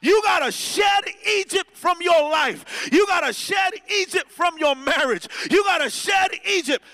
You 0.00 0.22
got 0.22 0.40
to 0.40 0.52
shed 0.52 1.04
Egypt 1.38 1.76
from 1.76 1.98
your 2.00 2.30
life. 2.30 2.88
You 2.90 3.06
got 3.06 3.26
to 3.26 3.32
shed 3.34 3.74
Egypt 4.00 4.30
from 4.30 4.56
your 4.58 4.74
marriage. 4.74 5.28
You 5.50 5.62
got 5.64 5.78
to 5.78 5.90
shed 5.90 6.30
Egypt. 6.46 6.84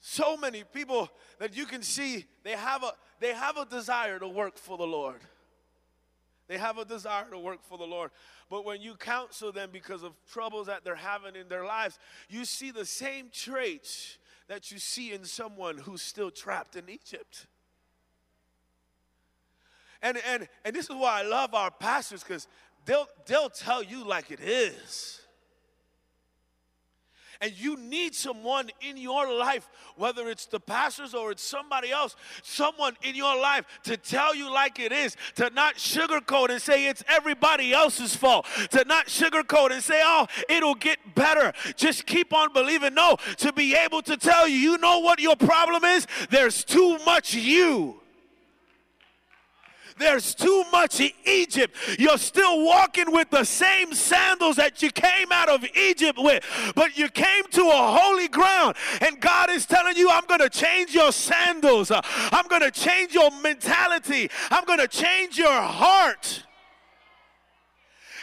So 0.00 0.36
many 0.36 0.62
people 0.62 1.08
that 1.40 1.56
you 1.56 1.66
can 1.66 1.82
see 1.82 2.26
they 2.44 2.52
have 2.52 2.82
a 2.84 2.92
they 3.18 3.32
have 3.34 3.56
a 3.56 3.64
desire 3.64 4.18
to 4.18 4.28
work 4.28 4.56
for 4.56 4.76
the 4.78 4.86
Lord. 4.86 5.20
They 6.48 6.58
have 6.58 6.78
a 6.78 6.84
desire 6.84 7.26
to 7.30 7.38
work 7.38 7.58
for 7.62 7.76
the 7.76 7.84
Lord. 7.84 8.10
But 8.48 8.64
when 8.64 8.80
you 8.80 8.94
counsel 8.94 9.50
them 9.50 9.70
because 9.72 10.02
of 10.02 10.12
troubles 10.30 10.68
that 10.68 10.84
they're 10.84 10.94
having 10.94 11.34
in 11.34 11.48
their 11.48 11.64
lives, 11.64 11.98
you 12.28 12.44
see 12.44 12.70
the 12.70 12.84
same 12.84 13.30
traits 13.32 14.18
that 14.48 14.70
you 14.70 14.78
see 14.78 15.12
in 15.12 15.24
someone 15.24 15.78
who's 15.78 16.02
still 16.02 16.30
trapped 16.30 16.76
in 16.76 16.88
Egypt. 16.88 17.46
And, 20.02 20.18
and, 20.28 20.46
and 20.64 20.76
this 20.76 20.84
is 20.88 20.94
why 20.94 21.20
I 21.20 21.22
love 21.22 21.52
our 21.54 21.70
pastors 21.70 22.22
because 22.22 22.46
they'll, 22.84 23.08
they'll 23.26 23.50
tell 23.50 23.82
you 23.82 24.06
like 24.06 24.30
it 24.30 24.40
is 24.40 25.25
and 27.40 27.52
you 27.52 27.76
need 27.76 28.14
someone 28.14 28.70
in 28.80 28.96
your 28.96 29.32
life, 29.32 29.68
whether 29.96 30.28
it's 30.28 30.46
the 30.46 30.60
pastors 30.60 31.14
or 31.14 31.30
it's 31.32 31.42
somebody 31.42 31.90
else, 31.90 32.16
someone 32.42 32.96
in 33.02 33.14
your 33.14 33.40
life 33.40 33.64
to 33.84 33.96
tell 33.96 34.34
you 34.34 34.52
like 34.52 34.78
it 34.78 34.92
is, 34.92 35.16
to 35.36 35.50
not 35.50 35.76
sugarcoat 35.76 36.50
and 36.50 36.60
say 36.60 36.86
it's 36.86 37.04
everybody 37.08 37.72
else's 37.72 38.14
fault, 38.14 38.46
to 38.70 38.84
not 38.86 39.06
sugarcoat 39.06 39.72
and 39.72 39.82
say, 39.82 40.00
oh, 40.04 40.26
it'll 40.48 40.74
get 40.74 40.98
better. 41.14 41.52
Just 41.76 42.06
keep 42.06 42.32
on 42.32 42.52
believing. 42.52 42.94
No, 42.94 43.16
to 43.38 43.52
be 43.52 43.74
able 43.74 44.02
to 44.02 44.16
tell 44.16 44.48
you, 44.48 44.56
you 44.56 44.78
know 44.78 45.00
what 45.00 45.20
your 45.20 45.36
problem 45.36 45.84
is? 45.84 46.06
There's 46.30 46.64
too 46.64 46.98
much 47.04 47.34
you. 47.34 48.00
There's 49.98 50.34
too 50.34 50.64
much 50.70 51.00
Egypt. 51.24 51.74
You're 51.98 52.18
still 52.18 52.64
walking 52.64 53.12
with 53.12 53.30
the 53.30 53.44
same 53.44 53.94
sandals 53.94 54.56
that 54.56 54.82
you 54.82 54.90
came 54.90 55.32
out 55.32 55.48
of 55.48 55.64
Egypt 55.74 56.18
with, 56.18 56.44
but 56.74 56.98
you 56.98 57.08
came 57.08 57.44
to 57.52 57.62
a 57.62 57.98
holy 57.98 58.28
ground, 58.28 58.76
and 59.00 59.20
God 59.20 59.50
is 59.50 59.64
telling 59.64 59.96
you, 59.96 60.10
I'm 60.10 60.26
going 60.26 60.40
to 60.40 60.50
change 60.50 60.94
your 60.94 61.12
sandals. 61.12 61.90
Uh, 61.90 62.00
I'm 62.04 62.46
going 62.48 62.62
to 62.62 62.70
change 62.70 63.14
your 63.14 63.30
mentality. 63.40 64.30
I'm 64.50 64.64
going 64.64 64.80
to 64.80 64.88
change 64.88 65.38
your 65.38 65.60
heart. 65.62 66.44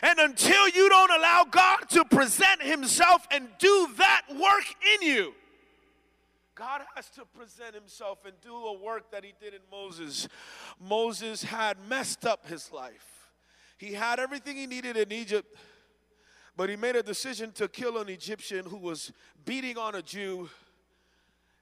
And 0.03 0.19
until 0.19 0.67
you 0.69 0.89
don't 0.89 1.11
allow 1.11 1.45
God 1.49 1.89
to 1.91 2.03
present 2.05 2.61
Himself 2.61 3.25
and 3.31 3.47
do 3.57 3.87
that 3.97 4.23
work 4.29 4.65
in 4.95 5.07
you, 5.07 5.33
God 6.55 6.81
has 6.95 7.09
to 7.11 7.25
present 7.25 7.73
himself 7.73 8.25
and 8.25 8.33
do 8.41 8.55
a 8.55 8.73
work 8.73 9.11
that 9.11 9.23
he 9.23 9.33
did 9.39 9.53
in 9.53 9.61
Moses. 9.71 10.27
Moses 10.79 11.43
had 11.43 11.77
messed 11.89 12.25
up 12.25 12.47
his 12.47 12.71
life. 12.71 13.31
He 13.77 13.93
had 13.93 14.19
everything 14.19 14.55
he 14.55 14.67
needed 14.67 14.95
in 14.95 15.11
Egypt, 15.11 15.55
but 16.55 16.69
he 16.69 16.75
made 16.75 16.95
a 16.95 17.03
decision 17.03 17.51
to 17.53 17.67
kill 17.67 17.97
an 17.97 18.07
Egyptian 18.07 18.65
who 18.65 18.77
was 18.77 19.11
beating 19.45 19.77
on 19.77 19.95
a 19.95 20.01
Jew 20.01 20.49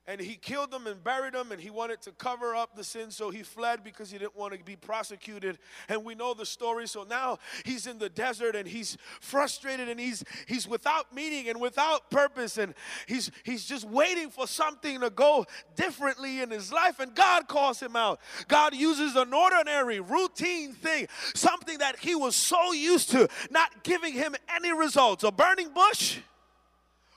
and 0.08 0.20
he 0.20 0.36
killed 0.36 0.72
them 0.72 0.88
and 0.88 1.04
buried 1.04 1.34
them 1.34 1.52
and 1.52 1.62
he 1.62 1.70
wanted 1.70 2.02
to 2.02 2.12
cover 2.14 2.56
up 2.56 2.76
the 2.76 2.84
sin 2.84 3.12
so 3.12 3.30
he 3.30 3.44
fled 3.44 3.84
because 3.84 4.10
he 4.10 4.18
didn't 4.18 4.36
want 4.36 4.52
to 4.54 4.64
be 4.64 4.76
prosecuted. 4.76 5.60
And 5.90 6.04
we 6.04 6.16
know 6.16 6.34
the 6.34 6.46
story. 6.46 6.88
So 6.88 7.04
now 7.04 7.38
he's 7.66 7.86
in 7.86 8.00
the 8.00 8.10
desert 8.10 8.56
and 8.56 8.68
he's 8.68 8.98
frustrated 9.20 9.90
and 9.90 10.00
he's 10.00 10.24
he's 10.48 10.68
without 10.68 11.14
meaning 11.14 11.50
and 11.50 11.62
without 11.62 12.10
purpose. 12.10 12.58
And 12.58 12.74
he's 13.06 13.30
he's 13.44 13.66
just 13.66 13.88
waiting 13.88 14.32
for 14.32 14.48
something 14.48 15.02
to 15.02 15.12
go 15.12 15.46
differently 15.76 16.42
in 16.42 16.50
his 16.50 16.74
life. 16.74 17.00
And 17.00 17.14
God 17.14 17.48
calls 17.48 17.80
him 17.80 17.96
out. 17.96 18.20
God 18.48 18.74
uses 18.74 19.16
an 19.16 19.32
ordinary 19.34 20.00
routine 20.00 20.74
thing 20.74 21.08
something 21.36 21.78
that 21.78 22.00
he 22.00 22.16
was 22.16 22.36
so 22.36 22.74
used 22.74 23.12
to 23.12 23.30
not 23.52 23.84
giving 23.84 24.14
him 24.14 24.36
any 24.50 24.74
results. 24.74 25.24
A 25.24 25.32
burning 25.32 25.70
bush 25.70 26.18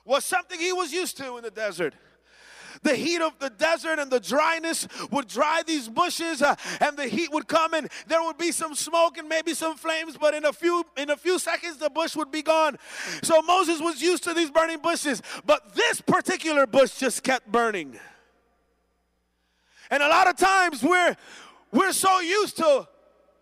was 0.05 0.23
something 0.23 0.61
he 0.61 0.73
was 0.75 0.93
used 0.93 1.17
to 1.17 1.39
in 1.39 1.43
the 1.43 1.51
desert 1.51 1.95
the 2.85 2.95
heat 2.95 3.21
of 3.21 3.37
the 3.41 3.51
desert 3.51 3.99
and 3.99 4.11
the 4.11 4.21
dryness 4.21 4.87
would 5.11 5.27
dry 5.27 5.63
these 5.67 5.89
bushes 5.89 6.41
uh, 6.43 6.55
and 6.81 6.97
the 6.97 7.07
heat 7.07 7.33
would 7.33 7.49
come 7.49 7.75
and 7.75 7.89
there 8.07 8.23
would 8.23 8.39
be 8.39 8.53
some 8.53 8.75
smoke 8.75 9.19
and 9.19 9.29
maybe 9.29 9.55
some 9.55 9.77
flames 9.77 10.17
but 10.17 10.35
in 10.35 10.45
a 10.45 10.53
few 10.53 10.85
in 10.97 11.11
a 11.11 11.17
few 11.17 11.39
seconds 11.39 11.79
the 11.79 11.91
bush 11.91 12.15
would 12.15 12.31
be 12.31 12.43
gone. 12.43 12.79
So 13.23 13.43
moses 13.43 13.81
was 13.81 14.01
used 14.01 14.23
to 14.25 14.35
these 14.35 14.51
burning 14.51 14.79
bushes 14.79 15.23
but 15.45 15.75
this 15.75 16.01
particular 16.01 16.67
bush 16.67 16.99
just 16.99 17.25
kept 17.25 17.51
burning. 17.51 17.99
And 19.91 20.03
a 20.03 20.09
lot 20.09 20.29
of 20.29 20.37
times 20.37 20.83
we're 20.83 21.17
we're 21.73 21.93
so 21.93 22.21
used 22.21 22.57
to 22.59 22.87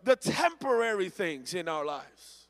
the 0.04 0.16
temporary 0.16 1.08
things 1.08 1.54
in 1.54 1.68
our 1.68 1.84
lives. 1.84 2.46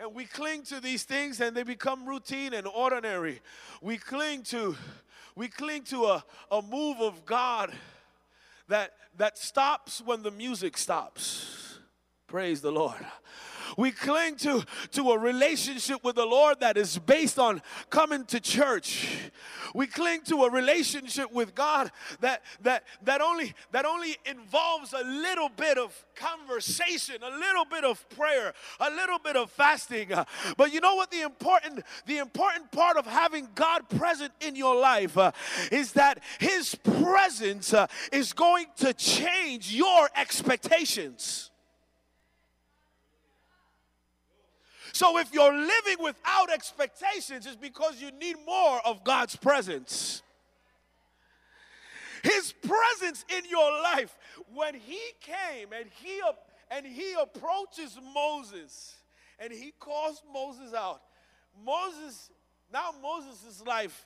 And 0.00 0.14
we 0.14 0.26
cling 0.26 0.62
to 0.64 0.80
these 0.80 1.02
things 1.02 1.40
and 1.40 1.56
they 1.56 1.64
become 1.64 2.06
routine 2.06 2.54
and 2.54 2.66
ordinary. 2.68 3.40
We 3.82 3.98
cling 3.98 4.44
to 4.44 4.76
we 5.38 5.46
cling 5.46 5.84
to 5.84 6.04
a, 6.06 6.24
a 6.50 6.60
move 6.60 6.96
of 6.98 7.24
God 7.24 7.70
that, 8.66 8.94
that 9.18 9.38
stops 9.38 10.02
when 10.04 10.24
the 10.24 10.32
music 10.32 10.76
stops. 10.76 11.78
Praise 12.26 12.60
the 12.60 12.72
Lord. 12.72 13.06
We 13.76 13.92
cling 13.92 14.36
to, 14.36 14.64
to 14.92 15.10
a 15.10 15.18
relationship 15.18 16.02
with 16.04 16.16
the 16.16 16.26
Lord 16.26 16.60
that 16.60 16.76
is 16.76 16.98
based 16.98 17.38
on 17.38 17.62
coming 17.90 18.24
to 18.26 18.40
church. 18.40 19.30
We 19.74 19.86
cling 19.86 20.22
to 20.22 20.44
a 20.44 20.50
relationship 20.50 21.32
with 21.32 21.54
God 21.54 21.90
that, 22.20 22.42
that, 22.62 22.84
that, 23.02 23.20
only, 23.20 23.54
that 23.72 23.84
only 23.84 24.16
involves 24.24 24.92
a 24.92 25.04
little 25.04 25.48
bit 25.48 25.78
of 25.78 26.04
conversation, 26.14 27.16
a 27.22 27.30
little 27.30 27.64
bit 27.64 27.84
of 27.84 28.08
prayer, 28.10 28.54
a 28.80 28.90
little 28.90 29.18
bit 29.18 29.36
of 29.36 29.50
fasting. 29.50 30.10
But 30.56 30.72
you 30.72 30.80
know 30.80 30.94
what 30.94 31.10
the 31.10 31.22
important, 31.22 31.84
the 32.06 32.18
important 32.18 32.70
part 32.70 32.96
of 32.96 33.06
having 33.06 33.48
God 33.54 33.88
present 33.88 34.32
in 34.40 34.56
your 34.56 34.76
life 34.76 35.16
uh, 35.16 35.32
is 35.70 35.92
that 35.92 36.22
His 36.38 36.74
presence 36.74 37.74
uh, 37.74 37.86
is 38.12 38.32
going 38.32 38.66
to 38.78 38.92
change 38.94 39.74
your 39.74 40.08
expectations. 40.16 41.50
So 44.98 45.16
if 45.18 45.32
you're 45.32 45.54
living 45.54 46.02
without 46.02 46.50
expectations, 46.52 47.46
it's 47.46 47.54
because 47.54 48.02
you 48.02 48.10
need 48.10 48.34
more 48.44 48.80
of 48.84 49.04
God's 49.04 49.36
presence. 49.36 50.24
His 52.24 52.52
presence 52.52 53.24
in 53.28 53.44
your 53.48 53.70
life, 53.80 54.18
when 54.52 54.74
he 54.74 54.98
came 55.20 55.68
and 55.72 55.88
he 56.02 56.20
and 56.68 56.84
he 56.84 57.12
approaches 57.12 57.96
Moses 58.12 58.96
and 59.38 59.52
he 59.52 59.72
calls 59.78 60.20
Moses 60.34 60.74
out. 60.74 61.00
Moses, 61.64 62.30
now 62.72 62.90
Moses' 63.00 63.62
life 63.64 64.04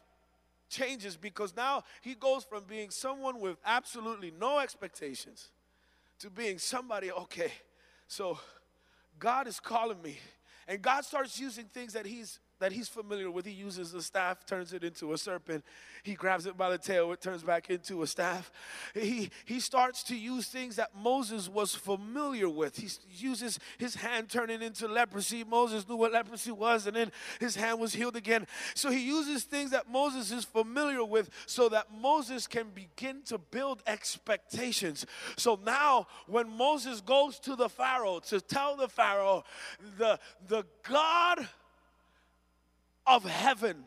changes 0.68 1.16
because 1.16 1.56
now 1.56 1.84
he 2.02 2.14
goes 2.14 2.44
from 2.44 2.64
being 2.64 2.90
someone 2.90 3.40
with 3.40 3.56
absolutely 3.64 4.30
no 4.38 4.58
expectations 4.58 5.48
to 6.18 6.28
being 6.28 6.58
somebody, 6.58 7.10
okay, 7.10 7.50
so 8.08 8.38
God 9.18 9.46
is 9.46 9.58
calling 9.58 10.02
me 10.02 10.18
and 10.68 10.80
God 10.80 11.04
starts 11.04 11.38
using 11.38 11.66
things 11.66 11.92
that 11.94 12.06
He's 12.06 12.38
that 12.62 12.70
he's 12.70 12.86
familiar 12.86 13.28
with. 13.28 13.44
He 13.44 13.50
uses 13.50 13.92
a 13.92 14.00
staff, 14.00 14.46
turns 14.46 14.72
it 14.72 14.84
into 14.84 15.12
a 15.12 15.18
serpent. 15.18 15.64
He 16.04 16.14
grabs 16.14 16.46
it 16.46 16.56
by 16.56 16.70
the 16.70 16.78
tail, 16.78 17.10
it 17.10 17.20
turns 17.20 17.42
back 17.42 17.70
into 17.70 18.02
a 18.02 18.06
staff. 18.06 18.52
He, 18.94 19.30
he 19.44 19.58
starts 19.58 20.04
to 20.04 20.16
use 20.16 20.46
things 20.46 20.76
that 20.76 20.90
Moses 20.94 21.48
was 21.48 21.74
familiar 21.74 22.48
with. 22.48 22.76
He 22.76 22.88
uses 23.10 23.58
his 23.78 23.96
hand 23.96 24.28
turning 24.28 24.62
into 24.62 24.86
leprosy. 24.86 25.42
Moses 25.42 25.88
knew 25.88 25.96
what 25.96 26.12
leprosy 26.12 26.52
was, 26.52 26.86
and 26.86 26.94
then 26.94 27.10
his 27.40 27.56
hand 27.56 27.80
was 27.80 27.94
healed 27.94 28.14
again. 28.14 28.46
So 28.74 28.92
he 28.92 29.00
uses 29.00 29.42
things 29.42 29.72
that 29.72 29.90
Moses 29.90 30.30
is 30.30 30.44
familiar 30.44 31.04
with 31.04 31.30
so 31.46 31.68
that 31.70 31.88
Moses 31.92 32.46
can 32.46 32.68
begin 32.72 33.22
to 33.26 33.38
build 33.38 33.82
expectations. 33.88 35.04
So 35.36 35.58
now, 35.66 36.06
when 36.28 36.48
Moses 36.48 37.00
goes 37.00 37.40
to 37.40 37.56
the 37.56 37.68
Pharaoh 37.68 38.20
to 38.28 38.40
tell 38.40 38.76
the 38.76 38.88
Pharaoh, 38.88 39.42
the, 39.98 40.20
the 40.46 40.64
God 40.88 41.48
of 43.06 43.24
heaven, 43.24 43.84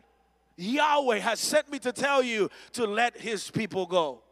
Yahweh, 0.56 1.18
has 1.18 1.40
sent 1.40 1.70
me 1.70 1.78
to 1.80 1.92
tell 1.92 2.22
you 2.22 2.50
to 2.72 2.86
let 2.86 3.16
his 3.16 3.50
people 3.50 3.86
go. 3.86 4.22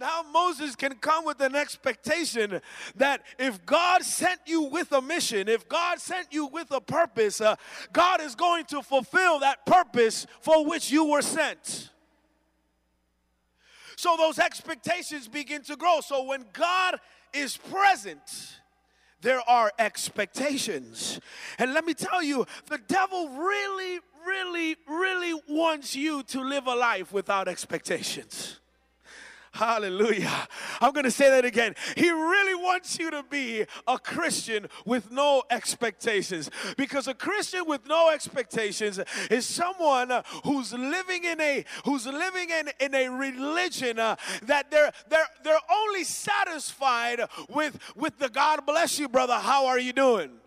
Now 0.00 0.24
Moses 0.32 0.74
can 0.76 0.94
come 0.94 1.26
with 1.26 1.42
an 1.42 1.54
expectation 1.54 2.62
that 2.96 3.20
if 3.38 3.64
God 3.66 4.02
sent 4.02 4.40
you 4.46 4.62
with 4.62 4.90
a 4.92 5.02
mission, 5.02 5.46
if 5.46 5.68
God 5.68 6.00
sent 6.00 6.32
you 6.32 6.46
with 6.46 6.70
a 6.70 6.80
purpose, 6.80 7.42
uh, 7.42 7.56
God 7.92 8.22
is 8.22 8.34
going 8.34 8.64
to 8.66 8.80
fulfill 8.80 9.40
that 9.40 9.66
purpose 9.66 10.26
for 10.40 10.64
which 10.64 10.90
you 10.90 11.04
were 11.04 11.20
sent. 11.20 11.90
So 13.96 14.16
those 14.16 14.38
expectations 14.38 15.28
begin 15.28 15.62
to 15.64 15.76
grow. 15.76 16.00
So 16.00 16.24
when 16.24 16.46
God 16.54 16.96
is 17.34 17.58
present, 17.58 18.59
there 19.22 19.40
are 19.48 19.72
expectations. 19.78 21.20
And 21.58 21.74
let 21.74 21.84
me 21.84 21.94
tell 21.94 22.22
you, 22.22 22.46
the 22.68 22.78
devil 22.78 23.28
really, 23.30 24.00
really, 24.26 24.76
really 24.88 25.40
wants 25.48 25.94
you 25.94 26.22
to 26.24 26.40
live 26.42 26.66
a 26.66 26.74
life 26.74 27.12
without 27.12 27.48
expectations. 27.48 28.60
Hallelujah. 29.52 30.48
I'm 30.80 30.92
going 30.92 31.04
to 31.04 31.10
say 31.10 31.28
that 31.28 31.44
again. 31.44 31.74
He 31.96 32.08
really 32.10 32.54
wants 32.54 32.98
you 32.98 33.10
to 33.10 33.24
be 33.28 33.66
a 33.86 33.98
Christian 33.98 34.68
with 34.84 35.10
no 35.10 35.42
expectations. 35.50 36.50
Because 36.76 37.08
a 37.08 37.14
Christian 37.14 37.64
with 37.66 37.86
no 37.86 38.10
expectations 38.10 39.00
is 39.30 39.46
someone 39.46 40.12
who's 40.44 40.72
living 40.72 41.24
in 41.24 41.40
a 41.40 41.64
who's 41.84 42.06
living 42.06 42.50
in, 42.50 42.70
in 42.78 42.94
a 42.94 43.08
religion 43.08 43.98
uh, 43.98 44.16
that 44.42 44.70
they're 44.70 44.92
they're 45.08 45.28
they're 45.42 45.58
only 45.70 46.04
satisfied 46.04 47.20
with 47.48 47.78
with 47.96 48.18
the 48.18 48.28
God 48.28 48.64
bless 48.64 48.98
you 48.98 49.08
brother. 49.08 49.34
How 49.34 49.66
are 49.66 49.78
you 49.78 49.92
doing? 49.92 50.39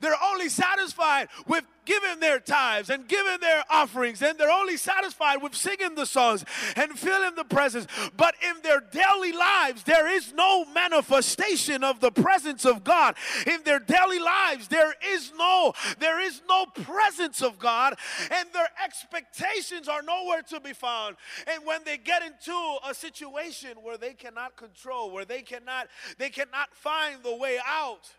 They're 0.00 0.22
only 0.22 0.48
satisfied 0.48 1.28
with 1.46 1.64
giving 1.86 2.20
their 2.20 2.38
tithes 2.38 2.90
and 2.90 3.08
giving 3.08 3.40
their 3.40 3.64
offerings, 3.70 4.20
and 4.20 4.36
they're 4.36 4.50
only 4.50 4.76
satisfied 4.76 5.42
with 5.42 5.54
singing 5.54 5.94
the 5.94 6.04
songs 6.04 6.44
and 6.74 6.98
feeling 6.98 7.34
the 7.36 7.44
presence. 7.44 7.86
But 8.16 8.34
in 8.42 8.60
their 8.62 8.80
daily 8.80 9.32
lives, 9.32 9.84
there 9.84 10.08
is 10.08 10.34
no 10.34 10.66
manifestation 10.66 11.82
of 11.82 12.00
the 12.00 12.10
presence 12.10 12.66
of 12.66 12.84
God. 12.84 13.14
In 13.46 13.62
their 13.64 13.78
daily 13.78 14.18
lives, 14.18 14.68
there 14.68 14.94
is 15.12 15.32
no 15.38 15.72
there 15.98 16.20
is 16.20 16.42
no 16.48 16.66
presence 16.66 17.40
of 17.40 17.58
God, 17.58 17.94
and 18.30 18.48
their 18.52 18.68
expectations 18.84 19.88
are 19.88 20.02
nowhere 20.02 20.42
to 20.42 20.60
be 20.60 20.72
found. 20.72 21.16
And 21.46 21.64
when 21.64 21.82
they 21.84 21.96
get 21.96 22.22
into 22.22 22.76
a 22.88 22.92
situation 22.92 23.78
where 23.82 23.96
they 23.96 24.12
cannot 24.12 24.56
control, 24.56 25.10
where 25.10 25.24
they 25.24 25.42
cannot 25.42 25.86
they 26.18 26.30
cannot 26.30 26.74
find 26.74 27.22
the 27.22 27.34
way 27.34 27.58
out 27.64 28.12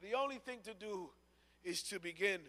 the 0.00 0.14
only 0.14 0.36
thing 0.38 0.60
to 0.64 0.74
do 0.74 1.10
is 1.62 1.82
to 1.84 2.00
begin 2.00 2.40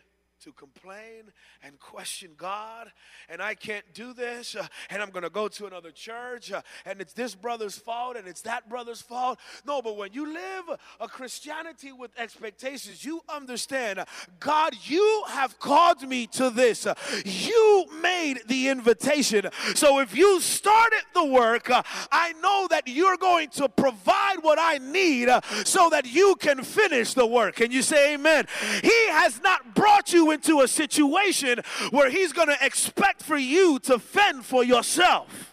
to 0.42 0.52
complain 0.54 1.32
and 1.64 1.80
question 1.80 2.32
God, 2.38 2.92
and 3.30 3.42
I 3.42 3.54
can't 3.54 3.86
do 3.94 4.14
this, 4.14 4.56
uh, 4.56 4.66
and 4.90 5.02
I'm 5.02 5.12
going 5.12 5.24
to 5.24 5.30
go 5.30 5.48
to 5.48 5.68
another 5.68 5.92
church, 5.92 6.52
uh, 6.52 6.62
and 6.86 7.00
it's 7.00 7.14
this 7.14 7.36
brother's 7.36 7.78
fault, 7.78 8.18
and 8.18 8.28
it's 8.28 8.42
that 8.42 8.68
brother's 8.68 9.02
fault. 9.02 9.40
No, 9.66 9.82
but 9.82 9.98
when 9.98 10.14
you 10.14 10.34
live 10.34 10.80
a 11.00 11.08
Christianity 11.08 11.92
with 11.92 12.12
expectations, 12.18 13.06
you 13.06 13.22
understand 13.30 14.00
uh, 14.00 14.06
God, 14.40 14.74
you 14.84 15.24
have 15.28 15.60
called 15.60 16.02
me 16.02 16.26
to 16.28 16.50
this. 16.50 16.88
Uh, 16.88 16.96
you 17.24 17.86
made 18.02 18.40
the 18.48 18.70
invitation. 18.70 19.48
So 19.76 20.00
if 20.00 20.16
you 20.16 20.40
started 20.42 21.04
the 21.14 21.26
work, 21.26 21.70
uh, 21.70 21.84
I 22.12 22.34
know 22.34 22.68
that 22.70 22.88
you're 22.88 23.18
going 23.18 23.50
to 23.50 23.70
provide 23.70 24.38
what 24.42 24.58
I 24.60 24.80
need 24.80 25.30
so 25.66 25.90
that 25.90 26.06
you 26.06 26.36
can 26.36 26.64
finish 26.64 27.14
the 27.14 27.28
work. 27.28 27.56
Can 27.56 27.72
you 27.72 27.82
say 27.82 28.16
amen? 28.16 28.48
He 28.82 29.08
has 29.10 29.42
not 29.42 29.76
brought 29.76 30.12
you 30.14 30.31
into 30.32 30.62
a 30.62 30.68
situation 30.68 31.60
where 31.92 32.10
He's 32.10 32.34
going 32.34 32.48
to 32.48 32.58
expect 32.66 33.22
for 33.24 33.38
you 33.38 33.80
to 33.80 34.00
fend 34.00 34.46
for 34.46 34.64
yourself. 34.64 35.52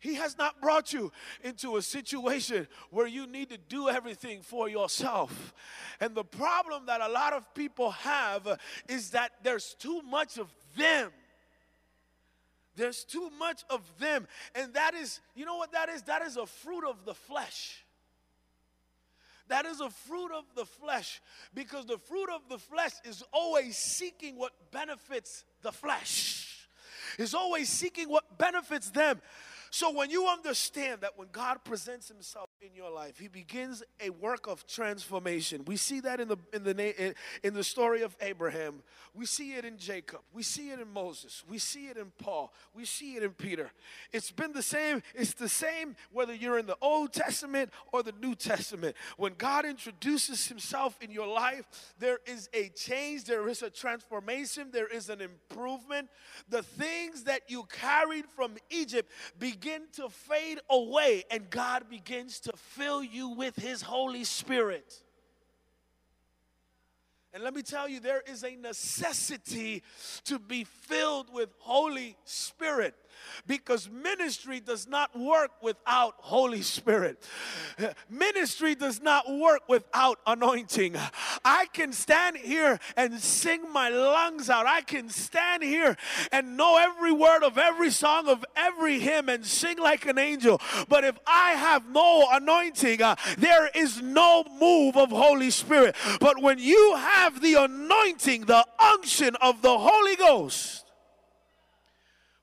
He 0.00 0.14
has 0.14 0.38
not 0.38 0.60
brought 0.60 0.92
you 0.92 1.10
into 1.42 1.76
a 1.76 1.82
situation 1.82 2.68
where 2.90 3.06
you 3.06 3.26
need 3.26 3.50
to 3.50 3.58
do 3.58 3.88
everything 3.88 4.42
for 4.42 4.68
yourself. 4.68 5.52
And 6.00 6.14
the 6.14 6.24
problem 6.24 6.86
that 6.86 7.00
a 7.00 7.08
lot 7.08 7.32
of 7.32 7.52
people 7.52 7.90
have 7.90 8.58
is 8.88 9.10
that 9.10 9.32
there's 9.42 9.74
too 9.78 10.00
much 10.02 10.38
of 10.38 10.54
them. 10.76 11.10
There's 12.76 13.02
too 13.02 13.28
much 13.40 13.64
of 13.68 13.82
them. 13.98 14.28
And 14.54 14.72
that 14.74 14.94
is, 14.94 15.20
you 15.34 15.44
know 15.44 15.56
what 15.56 15.72
that 15.72 15.88
is? 15.88 16.02
That 16.02 16.22
is 16.22 16.36
a 16.36 16.46
fruit 16.46 16.88
of 16.88 17.04
the 17.04 17.14
flesh. 17.14 17.84
That 19.48 19.64
is 19.66 19.80
a 19.80 19.90
fruit 19.90 20.30
of 20.32 20.44
the 20.54 20.64
flesh 20.64 21.20
because 21.54 21.86
the 21.86 21.98
fruit 21.98 22.28
of 22.34 22.42
the 22.48 22.58
flesh 22.58 22.92
is 23.04 23.22
always 23.32 23.76
seeking 23.76 24.36
what 24.36 24.52
benefits 24.70 25.44
the 25.62 25.72
flesh, 25.72 26.68
is 27.18 27.34
always 27.34 27.68
seeking 27.68 28.08
what 28.08 28.38
benefits 28.38 28.90
them. 28.90 29.20
So 29.70 29.92
when 29.92 30.10
you 30.10 30.26
understand 30.26 31.02
that 31.02 31.18
when 31.18 31.28
God 31.30 31.58
presents 31.64 32.08
himself 32.08 32.48
in 32.62 32.74
your 32.74 32.90
life, 32.90 33.18
he 33.18 33.28
begins 33.28 33.82
a 34.00 34.10
work 34.10 34.46
of 34.46 34.66
transformation. 34.66 35.62
We 35.66 35.76
see 35.76 36.00
that 36.00 36.20
in 36.20 36.28
the 36.28 36.38
in 36.52 36.64
the 36.64 37.06
in, 37.06 37.14
in 37.42 37.54
the 37.54 37.64
story 37.64 38.02
of 38.02 38.16
Abraham. 38.20 38.82
We 39.14 39.26
see 39.26 39.54
it 39.54 39.64
in 39.64 39.76
Jacob. 39.76 40.20
We 40.32 40.42
see 40.42 40.70
it 40.70 40.80
in 40.80 40.90
Moses. 40.92 41.44
We 41.48 41.58
see 41.58 41.88
it 41.88 41.96
in 41.96 42.12
Paul. 42.18 42.52
We 42.74 42.84
see 42.84 43.16
it 43.16 43.22
in 43.22 43.32
Peter. 43.32 43.70
It's 44.12 44.30
been 44.30 44.52
the 44.52 44.62
same. 44.62 45.02
It's 45.14 45.34
the 45.34 45.48
same 45.48 45.96
whether 46.12 46.34
you're 46.34 46.58
in 46.58 46.66
the 46.66 46.78
Old 46.80 47.12
Testament 47.12 47.70
or 47.92 48.02
the 48.02 48.14
New 48.20 48.34
Testament. 48.34 48.96
When 49.16 49.34
God 49.36 49.66
introduces 49.66 50.46
himself 50.46 50.96
in 51.00 51.10
your 51.10 51.26
life, 51.26 51.64
there 51.98 52.18
is 52.26 52.48
a 52.54 52.68
change, 52.70 53.24
there 53.24 53.48
is 53.48 53.62
a 53.62 53.70
transformation, 53.70 54.68
there 54.72 54.86
is 54.86 55.10
an 55.10 55.20
improvement. 55.20 56.08
The 56.48 56.62
things 56.62 57.24
that 57.24 57.42
you 57.48 57.64
carried 57.64 58.24
from 58.34 58.56
Egypt 58.70 59.10
begin 59.38 59.57
to 59.92 60.08
fade 60.08 60.60
away 60.70 61.24
and 61.30 61.50
God 61.50 61.88
begins 61.88 62.40
to 62.40 62.52
fill 62.54 63.02
you 63.02 63.28
with 63.28 63.56
his 63.56 63.82
Holy 63.82 64.24
Spirit. 64.24 65.02
And 67.34 67.42
let 67.42 67.54
me 67.54 67.62
tell 67.62 67.88
you, 67.88 68.00
there 68.00 68.22
is 68.26 68.42
a 68.42 68.56
necessity 68.56 69.82
to 70.24 70.38
be 70.38 70.64
filled 70.64 71.32
with 71.32 71.50
Holy 71.58 72.16
Spirit 72.24 72.94
because 73.46 73.88
ministry 73.90 74.60
does 74.60 74.86
not 74.86 75.18
work 75.18 75.50
without 75.62 76.14
Holy 76.18 76.62
Spirit. 76.62 77.22
Ministry 78.10 78.74
does 78.74 79.00
not 79.00 79.30
work 79.30 79.62
without 79.68 80.18
anointing. 80.26 80.96
I 81.44 81.66
can 81.72 81.92
stand 81.92 82.36
here 82.36 82.78
and 82.96 83.20
sing 83.20 83.72
my 83.72 83.88
lungs 83.88 84.50
out. 84.50 84.66
I 84.66 84.82
can 84.82 85.08
stand 85.08 85.62
here 85.62 85.96
and 86.32 86.56
know 86.56 86.76
every 86.78 87.12
word 87.12 87.42
of 87.42 87.58
every 87.58 87.90
song 87.90 88.28
of 88.28 88.44
every 88.56 88.98
hymn 89.00 89.28
and 89.28 89.44
sing 89.44 89.78
like 89.78 90.06
an 90.06 90.18
angel. 90.18 90.60
But 90.88 91.04
if 91.04 91.18
I 91.26 91.52
have 91.52 91.88
no 91.88 92.28
anointing, 92.30 93.02
uh, 93.02 93.16
there 93.38 93.68
is 93.74 94.02
no 94.02 94.44
move 94.60 94.96
of 94.96 95.10
Holy 95.10 95.50
Spirit. 95.50 95.96
But 96.20 96.42
when 96.42 96.58
you 96.58 96.96
have 96.96 97.40
the 97.40 97.54
anointing, 97.54 98.46
the 98.46 98.64
unction 98.78 99.36
of 99.36 99.62
the 99.62 99.78
Holy 99.78 100.16
Ghost, 100.16 100.84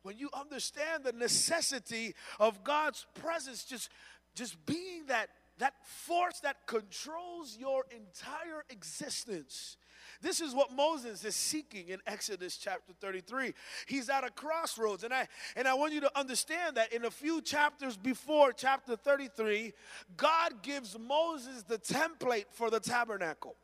when 0.05 0.19
you 0.19 0.29
understand 0.33 1.03
the 1.03 1.11
necessity 1.13 2.13
of 2.39 2.63
God's 2.63 3.07
presence 3.15 3.63
just 3.63 3.89
just 4.35 4.63
being 4.67 5.07
that 5.07 5.29
that 5.57 5.73
force 5.83 6.41
that 6.41 6.67
controls 6.67 7.57
your 7.57 7.85
entire 7.89 8.63
existence. 8.69 9.77
This 10.21 10.41
is 10.41 10.53
what 10.53 10.71
Moses 10.71 11.23
is 11.25 11.35
seeking 11.35 11.87
in 11.87 11.99
Exodus 12.05 12.57
chapter 12.57 12.93
33. 12.99 13.53
He's 13.87 14.09
at 14.09 14.23
a 14.23 14.29
crossroads 14.29 15.03
and 15.03 15.13
I 15.13 15.27
and 15.55 15.67
I 15.67 15.73
want 15.73 15.93
you 15.93 16.01
to 16.01 16.19
understand 16.19 16.77
that 16.77 16.93
in 16.93 17.05
a 17.05 17.11
few 17.11 17.41
chapters 17.41 17.97
before 17.97 18.53
chapter 18.53 18.95
33, 18.95 19.73
God 20.17 20.61
gives 20.61 20.99
Moses 20.99 21.63
the 21.63 21.79
template 21.79 22.45
for 22.51 22.69
the 22.69 22.79
tabernacle. 22.79 23.55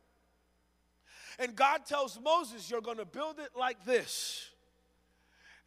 And 1.37 1.55
God 1.55 1.85
tells 1.85 2.19
Moses, 2.19 2.69
you're 2.71 2.81
going 2.81 2.97
to 2.97 3.05
build 3.05 3.37
it 3.39 3.51
like 3.55 3.85
this. 3.85 4.50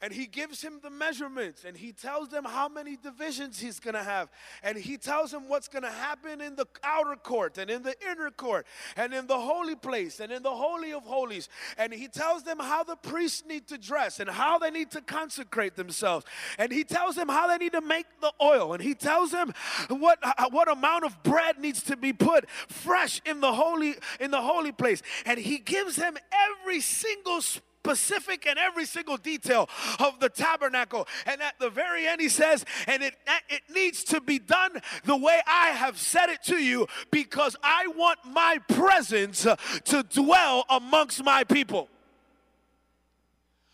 And 0.05 0.13
he 0.13 0.27
gives 0.27 0.61
him 0.61 0.81
the 0.83 0.91
measurements 0.91 1.65
and 1.65 1.75
he 1.75 1.91
tells 1.91 2.29
them 2.29 2.45
how 2.45 2.69
many 2.69 2.95
divisions 2.95 3.59
he's 3.59 3.81
going 3.81 3.95
to 3.95 4.03
have. 4.03 4.29
And 4.63 4.77
he 4.77 4.99
tells 4.99 5.33
him 5.33 5.49
what's 5.49 5.67
going 5.67 5.83
to 5.83 5.91
happen 5.91 6.43
in 6.43 6.57
the 6.57 6.67
outer 6.83 7.17
court 7.17 7.57
and 7.57 7.71
in 7.71 7.83
the 7.83 7.95
inner 8.11 8.31
court 8.31 8.67
and 8.99 9.15
in 9.15 9.27
the 9.27 9.41
holy 9.41 9.77
place 9.77 10.21
and 10.21 10.31
in 10.31 10.43
the 10.43 10.51
holy 10.51 10.93
of 10.93 11.05
holies. 11.05 11.49
And 11.79 11.91
he 11.91 12.07
tells 12.07 12.43
them 12.43 12.59
how 12.59 12.85
the 12.85 12.97
priests 12.97 13.45
need 13.49 13.67
to 13.69 13.79
dress 13.79 14.21
and 14.21 14.29
how 14.29 14.59
they 14.59 14.71
need 14.71 14.91
to 14.91 15.01
consecrate 15.01 15.75
themselves. 15.75 16.27
And 16.59 16.71
he 16.71 16.85
tells 16.85 17.17
them 17.17 17.31
how 17.31 17.47
they 17.47 17.57
need 17.57 17.73
to 17.73 17.81
make 17.81 18.05
the 18.21 18.33
oil. 18.43 18.75
And 18.75 18.83
he 18.83 18.93
tells 18.93 19.31
them 19.31 19.55
what 19.89 20.19
uh, 20.23 20.51
what 20.51 20.71
amount 20.71 21.05
of 21.05 21.23
bread 21.23 21.59
needs 21.59 21.83
to 21.85 21.97
be 21.97 22.13
put 22.13 22.51
fresh 22.69 23.23
in 23.25 23.41
the 23.41 23.55
holy 23.55 23.95
in 24.21 24.31
the 24.31 24.43
holy 24.43 24.73
place. 24.73 25.01
And 25.25 25.39
he 25.39 25.57
gives 25.57 25.97
them 25.97 26.19
every 26.31 26.83
single 26.83 27.41
specific 27.85 28.47
and 28.47 28.59
every 28.59 28.87
single 28.87 29.19
detail 29.19 29.69
of 30.01 30.19
the 30.19 30.31
tabernacle. 30.31 31.07
And 31.27 31.43
at 31.43 31.59
the 31.61 31.69
very 31.69 32.07
end, 32.07 32.21
he 32.21 32.31
says, 32.31 32.65
and 32.87 33.03
it, 33.03 33.15
it 33.51 33.63
needs 33.75 34.05
to 34.05 34.23
be 34.23 34.39
done 34.39 34.81
the 35.05 35.17
way 35.17 35.41
I 35.47 35.69
have 35.69 35.99
said 35.99 36.31
it 36.31 36.43
to 36.45 36.57
you 36.57 36.87
because 37.11 37.57
I 37.63 37.89
want 37.89 38.21
my 38.25 38.59
presence 38.69 39.43
to 39.43 40.03
dwell 40.03 40.65
amongst 40.71 41.23
my 41.23 41.45
people. 41.45 41.89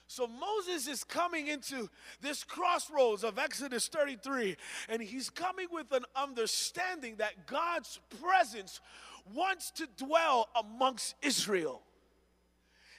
So 0.09 0.27
Moses 0.27 0.89
is 0.89 1.05
coming 1.05 1.47
into 1.47 1.89
this 2.21 2.43
crossroads 2.43 3.23
of 3.23 3.39
Exodus 3.39 3.87
33, 3.87 4.57
and 4.89 5.01
he's 5.01 5.31
coming 5.31 5.69
with 5.71 5.93
an 5.93 6.05
understanding 6.17 7.15
that 7.19 7.47
God's 7.47 8.01
presence 8.21 8.81
wants 9.33 9.71
to 9.73 9.87
dwell 9.97 10.49
amongst 10.59 11.15
Israel. 11.23 11.83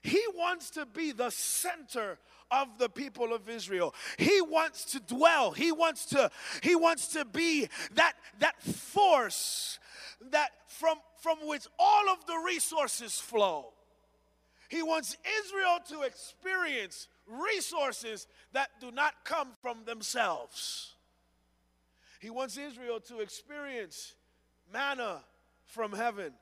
He 0.03 0.21
wants 0.35 0.71
to 0.71 0.85
be 0.85 1.11
the 1.11 1.29
center 1.29 2.17
of 2.49 2.77
the 2.77 2.89
people 2.89 3.33
of 3.33 3.47
Israel. 3.47 3.93
He 4.17 4.41
wants 4.41 4.85
to 4.91 4.99
dwell. 4.99 5.51
He 5.51 5.71
wants 5.71 6.05
to 6.07 6.29
he 6.61 6.75
wants 6.75 7.07
to 7.09 7.23
be 7.25 7.69
that 7.93 8.13
that 8.39 8.61
force 8.61 9.79
that 10.31 10.49
from 10.67 10.97
from 11.21 11.37
which 11.47 11.67
all 11.79 12.09
of 12.09 12.25
the 12.25 12.37
resources 12.45 13.19
flow. 13.19 13.73
He 14.69 14.81
wants 14.81 15.17
Israel 15.43 15.79
to 15.89 16.03
experience 16.03 17.07
resources 17.27 18.27
that 18.53 18.69
do 18.79 18.91
not 18.91 19.13
come 19.23 19.49
from 19.61 19.83
themselves. 19.85 20.95
He 22.19 22.29
wants 22.29 22.57
Israel 22.57 22.99
to 23.01 23.19
experience 23.19 24.13
manna 24.71 25.23
from 25.65 25.93
heaven. 25.93 26.33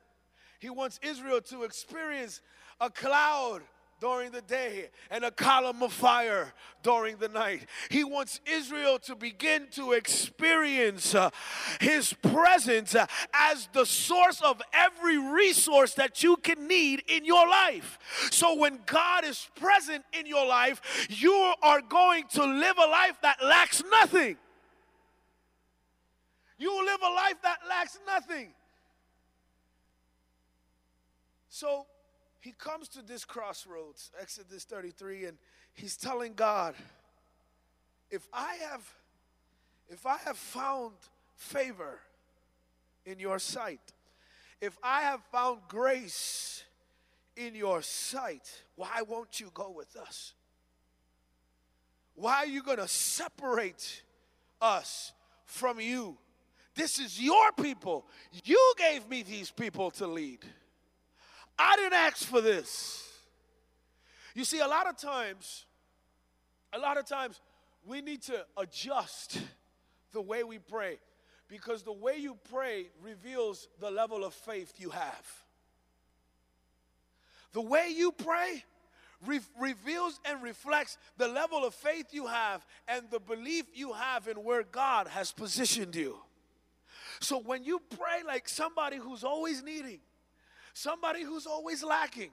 He 0.60 0.70
wants 0.70 1.00
Israel 1.02 1.42
to 1.42 1.64
experience 1.64 2.42
a 2.80 2.90
cloud 2.90 3.62
during 4.00 4.32
the 4.32 4.42
day 4.42 4.90
and 5.12 5.24
a 5.24 5.32
column 5.32 5.84
of 5.84 5.92
fire 5.92 6.54
during 6.84 7.18
the 7.18 7.28
night. 7.28 7.66
He 7.90 8.04
wants 8.04 8.40
Israel 8.46 9.00
to 9.00 9.16
begin 9.16 9.68
to 9.72 9.94
experience 9.94 11.14
uh, 11.14 11.30
His 11.82 12.14
presence 12.14 12.96
uh, 12.96 13.08
as 13.34 13.68
the 13.74 13.86
source 13.86 14.42
of 14.42 14.62
every 14.74 15.18
resource 15.18 15.94
that 15.96 16.24
you 16.24 16.38
can 16.38 16.68
need 16.68 17.04
in 17.08 17.26
your 17.26 17.48
life. 17.48 18.00
So 18.32 18.56
when 18.56 18.80
God 18.86 19.26
is 19.26 19.50
present 19.56 20.04
in 20.14 20.26
your 20.26 20.48
life, 20.48 21.08
you 21.10 21.54
are 21.62 21.82
going 21.82 22.26
to 22.34 22.46
live 22.46 22.78
a 22.78 22.88
life 22.88 23.18
that 23.22 23.44
lacks 23.44 23.84
nothing. 23.92 24.38
You 26.58 26.86
live 26.86 27.00
a 27.02 27.14
life 27.14 27.42
that 27.44 27.60
lacks 27.68 27.98
nothing. 28.06 28.50
So, 31.60 31.88
he 32.40 32.54
comes 32.54 32.88
to 32.88 33.02
this 33.02 33.26
crossroads, 33.26 34.12
Exodus 34.18 34.64
33, 34.64 35.26
and 35.26 35.38
he's 35.74 35.98
telling 35.98 36.34
God, 36.34 36.74
if 38.10 38.26
I 38.32 38.56
have 38.70 38.90
if 39.90 40.06
I 40.06 40.16
have 40.20 40.38
found 40.38 40.94
favor 41.36 42.00
in 43.06 43.20
your 43.20 43.40
sight, 43.40 43.82
if 44.62 44.78
I 44.82 45.02
have 45.02 45.22
found 45.34 45.60
grace 45.68 46.64
in 47.36 47.56
your 47.56 47.82
sight, 47.82 48.64
why 48.78 49.02
won't 49.06 49.42
you 49.42 49.52
go 49.54 49.70
with 49.70 49.98
us? 49.98 50.32
Why 52.16 52.38
are 52.38 52.46
you 52.46 52.64
going 52.64 52.78
to 52.78 52.88
separate 52.88 54.04
us 54.62 55.12
from 55.44 55.82
you? 55.82 56.18
This 56.74 57.00
is 57.00 57.22
your 57.22 57.52
people. 57.52 58.06
You 58.46 58.74
gave 58.78 59.10
me 59.10 59.24
these 59.24 59.52
people 59.52 59.92
to 59.92 60.08
lead. 60.08 60.46
I 61.60 61.76
didn't 61.76 61.94
ask 61.94 62.26
for 62.26 62.40
this. 62.40 63.06
You 64.34 64.46
see, 64.46 64.60
a 64.60 64.68
lot 64.68 64.88
of 64.88 64.98
times, 64.98 65.66
a 66.72 66.80
lot 66.80 66.98
of 66.98 67.06
times, 67.06 67.42
we 67.86 68.02
need 68.02 68.22
to 68.24 68.46
adjust 68.58 69.40
the 70.14 70.22
way 70.22 70.44
we 70.44 70.58
pray 70.58 71.00
because 71.50 71.84
the 71.84 71.92
way 71.92 72.18
you 72.18 72.38
pray 72.50 72.88
reveals 73.02 73.68
the 73.80 73.92
level 73.92 74.24
of 74.24 74.34
faith 74.34 74.74
you 74.78 74.92
have. 74.92 75.28
The 77.52 77.62
way 77.62 77.90
you 77.94 78.12
pray 78.12 78.64
re- 79.26 79.40
reveals 79.60 80.20
and 80.24 80.42
reflects 80.42 80.98
the 81.18 81.28
level 81.28 81.66
of 81.66 81.74
faith 81.74 82.08
you 82.12 82.28
have 82.28 82.66
and 82.88 83.10
the 83.10 83.20
belief 83.20 83.66
you 83.74 83.94
have 83.94 84.28
in 84.28 84.38
where 84.38 84.64
God 84.64 85.08
has 85.08 85.32
positioned 85.32 85.96
you. 85.96 86.18
So 87.20 87.40
when 87.40 87.64
you 87.64 87.82
pray 87.90 88.24
like 88.26 88.48
somebody 88.48 88.98
who's 88.98 89.24
always 89.24 89.64
needing, 89.64 90.00
somebody 90.80 91.24
who's 91.24 91.46
always 91.46 91.84
lacking, 91.84 92.32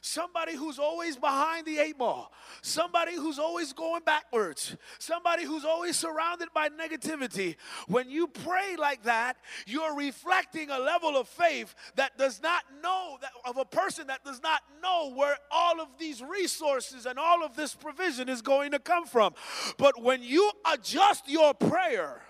somebody 0.00 0.56
who's 0.56 0.78
always 0.78 1.16
behind 1.16 1.66
the 1.66 1.78
eight 1.78 1.98
ball, 1.98 2.32
somebody 2.62 3.14
who's 3.14 3.38
always 3.38 3.74
going 3.74 4.02
backwards, 4.04 4.74
somebody 4.98 5.44
who's 5.44 5.64
always 5.64 5.94
surrounded 5.96 6.48
by 6.54 6.70
negativity. 6.70 7.56
When 7.88 8.08
you 8.08 8.26
pray 8.26 8.76
like 8.78 9.02
that, 9.02 9.36
you're 9.66 9.94
reflecting 9.94 10.70
a 10.70 10.78
level 10.78 11.18
of 11.18 11.28
faith 11.28 11.74
that 11.96 12.16
does 12.16 12.42
not 12.42 12.64
know 12.82 13.18
that 13.20 13.32
of 13.44 13.58
a 13.58 13.64
person 13.66 14.06
that 14.06 14.24
does 14.24 14.42
not 14.42 14.62
know 14.82 15.12
where 15.14 15.36
all 15.50 15.80
of 15.80 15.88
these 15.98 16.22
resources 16.22 17.04
and 17.04 17.18
all 17.18 17.44
of 17.44 17.56
this 17.56 17.74
provision 17.74 18.30
is 18.30 18.40
going 18.40 18.70
to 18.70 18.78
come 18.78 19.04
from. 19.04 19.34
But 19.76 20.02
when 20.02 20.22
you 20.22 20.50
adjust 20.72 21.28
your 21.28 21.52
prayer, 21.52 22.22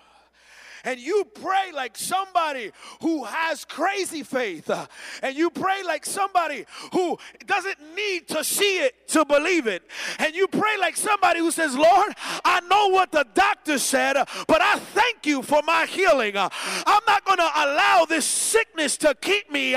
and 0.84 0.98
you 1.00 1.24
pray 1.24 1.72
like 1.74 1.96
somebody 1.96 2.72
who 3.00 3.24
has 3.24 3.64
crazy 3.64 4.22
faith, 4.22 4.68
uh, 4.70 4.86
and 5.22 5.36
you 5.36 5.50
pray 5.50 5.82
like 5.84 6.04
somebody 6.04 6.64
who 6.92 7.18
doesn't 7.46 7.78
need 7.94 8.28
to 8.28 8.44
see 8.44 8.78
it 8.78 9.08
to 9.08 9.24
believe 9.24 9.66
it, 9.66 9.82
and 10.18 10.34
you 10.34 10.48
pray 10.48 10.76
like 10.78 10.96
somebody 10.96 11.40
who 11.40 11.50
says, 11.50 11.76
Lord, 11.76 12.14
I 12.44 12.60
know 12.60 12.88
what 12.88 13.12
the 13.12 13.26
doctor 13.34 13.78
said, 13.78 14.16
uh, 14.16 14.24
but 14.46 14.60
I 14.62 14.78
thank 14.78 15.26
you 15.26 15.42
for 15.42 15.62
my 15.64 15.86
healing. 15.86 16.36
Uh, 16.36 16.48
I'm 16.86 17.02
not 17.06 17.24
going 17.24 17.38
to 17.38 17.50
allow 17.54 18.06
this 18.08 18.24
sickness 18.24 18.96
to 18.98 19.14
keep 19.20 19.50
me 19.50 19.76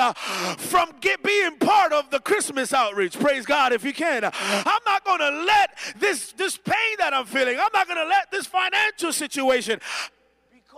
from 0.58 0.92
get, 1.02 1.24
being 1.24 1.58
part 1.58 1.94
of 1.94 2.10
the 2.10 2.20
Christmas 2.20 2.74
outreach. 2.74 3.20
Praise 3.20 3.46
God 3.46 3.74
if 3.74 3.84
you 3.84 3.94
can. 3.94 4.24
I'm 4.24 4.82
not 4.86 5.04
going 5.06 5.20
to 5.20 5.44
let 5.46 5.72
this, 6.00 6.32
this 6.34 6.58
pain 6.58 6.76
that 7.00 7.14
I'm 7.14 7.26
feeling, 7.26 7.58
I'm 7.58 7.70
not 7.74 7.88
going 7.88 8.00
to 8.00 8.08
let 8.08 8.32
this 8.32 8.46
financial 8.48 9.14
situation 9.14 9.80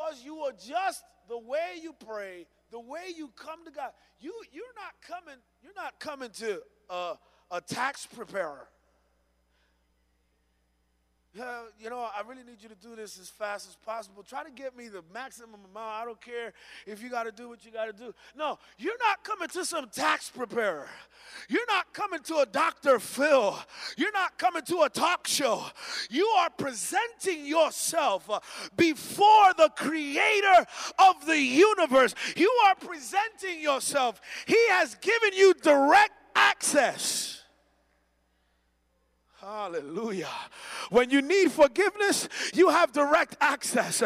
because 0.07 0.23
you 0.23 0.45
adjust 0.47 1.03
the 1.27 1.37
way 1.37 1.75
you 1.81 1.93
pray, 2.05 2.45
the 2.71 2.79
way 2.79 3.01
you 3.15 3.31
come 3.35 3.65
to 3.65 3.71
God. 3.71 3.91
You 4.19 4.33
you're 4.51 4.63
not 4.75 4.93
coming 5.07 5.39
you're 5.61 5.73
not 5.75 5.99
coming 5.99 6.29
to 6.39 6.61
a, 6.89 7.13
a 7.51 7.61
tax 7.61 8.05
preparer. 8.05 8.67
You 11.79 11.89
know, 11.89 11.99
I 11.99 12.21
really 12.27 12.43
need 12.43 12.61
you 12.61 12.69
to 12.69 12.75
do 12.75 12.95
this 12.95 13.19
as 13.19 13.29
fast 13.29 13.67
as 13.69 13.75
possible. 13.75 14.23
Try 14.23 14.43
to 14.43 14.51
get 14.51 14.75
me 14.75 14.87
the 14.87 15.03
maximum 15.13 15.59
amount. 15.71 15.91
I 15.91 16.05
don't 16.05 16.19
care 16.19 16.53
if 16.85 17.01
you 17.01 17.09
got 17.09 17.23
to 17.23 17.31
do 17.31 17.49
what 17.49 17.65
you 17.65 17.71
got 17.71 17.85
to 17.85 17.93
do. 17.93 18.13
No, 18.35 18.57
you're 18.77 18.97
not 18.99 19.23
coming 19.23 19.47
to 19.49 19.65
some 19.65 19.89
tax 19.89 20.29
preparer. 20.29 20.87
You're 21.49 21.67
not 21.67 21.93
coming 21.93 22.19
to 22.23 22.37
a 22.37 22.45
Dr. 22.45 22.99
Phil. 22.99 23.57
You're 23.97 24.11
not 24.11 24.37
coming 24.37 24.63
to 24.63 24.81
a 24.81 24.89
talk 24.89 25.27
show. 25.27 25.65
You 26.09 26.25
are 26.39 26.49
presenting 26.49 27.45
yourself 27.45 28.29
uh, 28.29 28.39
before 28.75 29.53
the 29.57 29.69
creator 29.75 30.65
of 30.99 31.25
the 31.25 31.39
universe. 31.39 32.15
You 32.35 32.51
are 32.65 32.75
presenting 32.75 33.61
yourself. 33.61 34.21
He 34.45 34.57
has 34.69 34.95
given 34.95 35.33
you 35.33 35.53
direct 35.55 36.13
access. 36.35 37.43
Hallelujah. 39.47 40.27
When 40.89 41.09
you 41.09 41.21
need 41.21 41.53
forgiveness, 41.53 42.27
you 42.53 42.67
have 42.67 42.91
direct 42.91 43.37
access. 43.39 44.01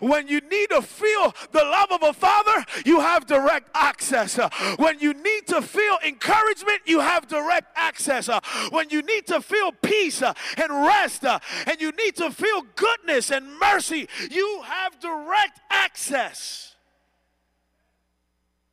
When 0.00 0.26
you 0.26 0.40
need 0.40 0.70
to 0.70 0.80
feel 0.80 1.34
the 1.52 1.60
love 1.60 1.92
of 1.92 2.02
a 2.02 2.14
father, 2.14 2.64
you 2.86 3.00
have 3.00 3.26
direct 3.26 3.68
access. 3.74 4.38
When 4.78 4.98
you 4.98 5.12
need 5.12 5.48
to 5.48 5.60
feel 5.60 5.98
encouragement, 6.02 6.80
you 6.86 7.00
have 7.00 7.28
direct 7.28 7.76
access. 7.76 8.30
When 8.70 8.88
you 8.88 9.02
need 9.02 9.26
to 9.26 9.42
feel 9.42 9.72
peace 9.72 10.22
and 10.22 10.70
rest, 10.70 11.24
and 11.24 11.78
you 11.78 11.92
need 11.92 12.16
to 12.16 12.30
feel 12.30 12.62
goodness 12.74 13.30
and 13.30 13.58
mercy, 13.58 14.08
you 14.30 14.62
have 14.64 14.98
direct 14.98 15.60
access. 15.68 16.74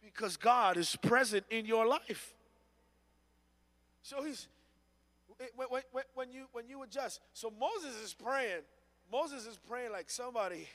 Because 0.01 0.37
God 0.37 0.77
is 0.77 0.95
present 0.95 1.43
in 1.49 1.65
your 1.65 1.85
life. 1.85 2.33
So 4.03 4.23
he's 4.23 4.47
When, 5.55 5.67
when, 5.91 6.03
when, 6.13 6.31
you, 6.31 6.45
when 6.51 6.67
you 6.67 6.83
adjust. 6.83 7.21
So 7.33 7.51
Moses 7.59 8.01
is 8.03 8.13
praying. 8.13 8.61
Moses 9.11 9.45
is 9.45 9.57
praying 9.57 9.91
like 9.91 10.09
somebody 10.09 10.67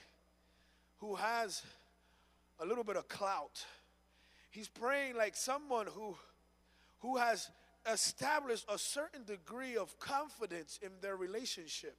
who 0.98 1.14
has 1.14 1.62
a 2.60 2.66
little 2.66 2.84
bit 2.84 2.96
of 2.96 3.08
clout. 3.08 3.64
He's 4.50 4.68
praying 4.68 5.16
like 5.16 5.36
someone 5.36 5.86
who, 5.86 6.16
who 7.00 7.16
has 7.16 7.50
established 7.90 8.66
a 8.68 8.78
certain 8.78 9.24
degree 9.24 9.76
of 9.76 9.98
confidence 9.98 10.78
in 10.82 10.90
their 11.00 11.16
relationship. 11.16 11.96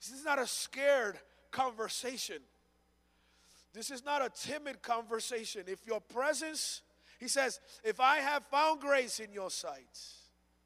This 0.00 0.18
is 0.18 0.24
not 0.24 0.38
a 0.38 0.46
scared 0.46 1.18
conversation. 1.50 2.38
This 3.72 3.90
is 3.90 4.04
not 4.04 4.22
a 4.22 4.30
timid 4.30 4.82
conversation. 4.82 5.62
If 5.66 5.86
your 5.86 6.00
presence, 6.00 6.82
he 7.18 7.28
says, 7.28 7.60
if 7.82 8.00
I 8.00 8.18
have 8.18 8.44
found 8.46 8.80
grace 8.80 9.18
in 9.18 9.32
your 9.32 9.50
sight, 9.50 9.98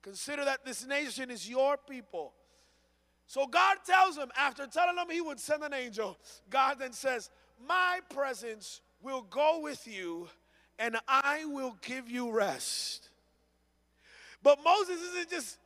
consider 0.03 0.45
that 0.45 0.65
this 0.65 0.87
nation 0.87 1.31
is 1.31 1.49
your 1.49 1.77
people. 1.77 2.33
So 3.27 3.47
God 3.47 3.77
tells 3.87 4.17
him, 4.17 4.31
after 4.37 4.67
telling 4.67 4.97
him 4.97 5.07
he 5.11 5.21
would 5.21 5.39
send 5.39 5.63
an 5.63 5.75
angel, 5.75 6.17
God 6.49 6.79
then 6.79 6.93
says, 6.93 7.31
My 7.67 8.01
presence 8.09 8.81
will 9.03 9.23
go 9.23 9.61
with 9.61 9.87
you 9.87 10.29
and 10.79 10.97
I 11.07 11.45
will 11.45 11.77
give 11.83 12.09
you 12.09 12.33
rest. 12.33 13.11
But 14.43 14.59
Moses 14.65 15.01
isn't 15.01 15.31
just, 15.31 15.59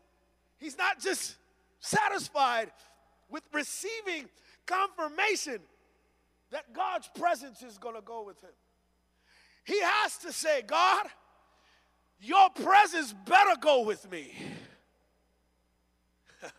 he's 0.59 0.77
not 0.77 1.01
just 1.01 1.37
satisfied 1.81 2.71
with 3.29 3.42
receiving 3.53 4.29
confirmation 4.66 5.59
that 6.51 6.73
God's 6.73 7.09
presence 7.14 7.62
is 7.62 7.79
going 7.79 7.95
to 7.95 8.03
go 8.03 8.25
with 8.25 8.40
him. 8.42 8.51
He 9.64 9.81
has 9.81 10.16
to 10.18 10.33
say, 10.33 10.62
God, 10.62 11.07
your 12.23 12.51
presence 12.51 13.13
better 13.27 13.59
go 13.61 13.83
with 13.83 14.09
me. 14.11 14.33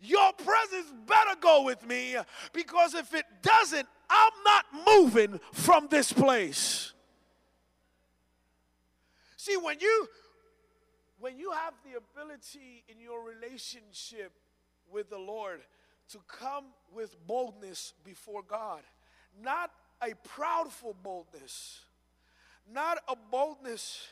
your 0.00 0.32
presence 0.32 0.92
better 1.06 1.38
go 1.40 1.64
with 1.64 1.86
me 1.86 2.16
because 2.54 2.94
if 2.94 3.14
it 3.14 3.26
doesn't, 3.42 3.86
I'm 4.08 4.32
not 4.44 4.64
moving 4.86 5.40
from 5.52 5.88
this 5.90 6.10
place. 6.10 6.94
See, 9.36 9.56
when 9.56 9.78
you 9.80 10.08
when 11.20 11.36
you 11.36 11.50
have 11.50 11.74
the 11.84 11.98
ability 11.98 12.84
in 12.88 13.00
your 13.00 13.22
relationship 13.24 14.32
with 14.90 15.10
the 15.10 15.18
Lord 15.18 15.60
to 16.12 16.18
come 16.28 16.66
with 16.94 17.14
boldness 17.26 17.92
before 18.04 18.42
God, 18.42 18.82
not 19.42 19.70
a 20.00 20.14
proudful 20.28 20.94
boldness, 21.02 21.80
not 22.72 22.98
a 23.08 23.16
boldness 23.30 24.06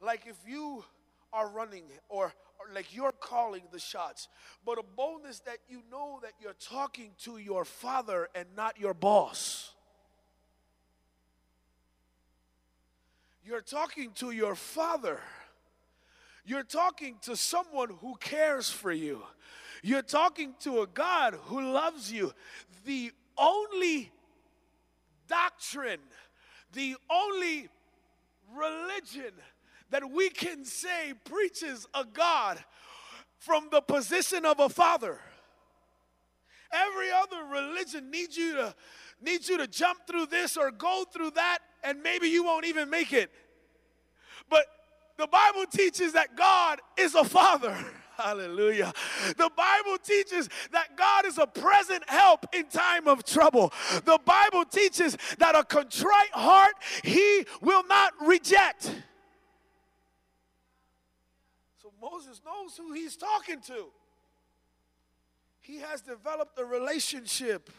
like 0.00 0.26
if 0.26 0.36
you 0.46 0.84
are 1.32 1.48
running 1.48 1.84
or, 2.08 2.26
or, 2.58 2.74
like 2.74 2.94
you're 2.94 3.12
calling 3.12 3.62
the 3.72 3.78
shots, 3.78 4.28
but 4.64 4.78
a 4.78 4.82
boldness 4.82 5.40
that 5.40 5.58
you 5.68 5.82
know 5.90 6.18
that 6.22 6.32
you're 6.40 6.54
talking 6.54 7.12
to 7.24 7.38
your 7.38 7.64
father 7.64 8.28
and 8.34 8.46
not 8.56 8.78
your 8.78 8.94
boss. 8.94 9.72
You're 13.44 13.62
talking 13.62 14.12
to 14.16 14.30
your 14.30 14.54
father. 14.54 15.20
You're 16.44 16.62
talking 16.62 17.16
to 17.22 17.36
someone 17.36 17.90
who 18.00 18.16
cares 18.16 18.70
for 18.70 18.92
you. 18.92 19.22
You're 19.82 20.02
talking 20.02 20.54
to 20.60 20.82
a 20.82 20.86
God 20.86 21.34
who 21.44 21.60
loves 21.72 22.12
you. 22.12 22.32
The 22.84 23.12
only 23.38 24.12
doctrine, 25.26 26.00
the 26.72 26.96
only 27.10 27.68
religion 28.54 29.32
that 29.90 30.10
we 30.10 30.30
can 30.30 30.64
say 30.64 31.14
preaches 31.24 31.86
a 31.94 32.04
God 32.04 32.62
from 33.38 33.68
the 33.70 33.80
position 33.80 34.44
of 34.44 34.60
a 34.60 34.68
father. 34.68 35.18
Every 36.72 37.10
other 37.10 37.44
religion 37.50 38.10
needs 38.10 38.36
you 38.36 38.54
to 38.54 38.74
needs 39.22 39.48
you 39.48 39.58
to 39.58 39.66
jump 39.66 40.06
through 40.06 40.26
this 40.26 40.56
or 40.56 40.70
go 40.70 41.04
through 41.12 41.32
that 41.32 41.58
and 41.82 42.02
maybe 42.02 42.28
you 42.28 42.44
won't 42.44 42.64
even 42.64 42.88
make 42.88 43.12
it. 43.12 43.30
But 44.48 44.64
the 45.18 45.26
Bible 45.26 45.64
teaches 45.70 46.12
that 46.14 46.36
God 46.36 46.80
is 46.96 47.14
a 47.14 47.24
father. 47.24 47.76
Hallelujah. 48.16 48.92
The 49.36 49.50
Bible 49.56 49.98
teaches 50.02 50.48
that 50.72 50.96
God 50.96 51.26
is 51.26 51.38
a 51.38 51.46
present 51.46 52.08
help 52.08 52.46
in 52.54 52.66
time 52.66 53.08
of 53.08 53.24
trouble. 53.24 53.72
The 54.04 54.18
Bible 54.24 54.64
teaches 54.64 55.16
that 55.38 55.54
a 55.54 55.64
contrite 55.64 56.32
heart 56.32 56.74
he 57.02 57.46
will 57.62 57.84
not 57.86 58.12
reject. 58.20 58.94
Moses 62.00 62.40
knows 62.44 62.76
who 62.76 62.92
he's 62.92 63.16
talking 63.16 63.60
to. 63.62 63.86
He 65.60 65.78
has 65.78 66.00
developed 66.00 66.58
a 66.58 66.64
relationship. 66.64 67.70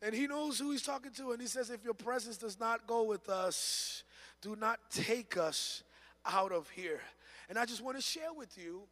And 0.00 0.14
he 0.14 0.26
knows 0.26 0.58
who 0.58 0.72
he's 0.72 0.82
talking 0.82 1.12
to. 1.12 1.30
And 1.30 1.40
he 1.40 1.46
says, 1.46 1.70
If 1.70 1.84
your 1.84 1.94
presence 1.94 2.36
does 2.36 2.58
not 2.58 2.86
go 2.86 3.04
with 3.04 3.28
us, 3.28 4.02
do 4.40 4.56
not 4.56 4.80
take 4.90 5.36
us 5.36 5.84
out 6.26 6.52
of 6.52 6.68
here. 6.70 7.00
And 7.48 7.58
I 7.58 7.64
just 7.64 7.82
want 7.82 7.96
to 7.96 8.02
share 8.02 8.32
with 8.36 8.58
you 8.58 8.82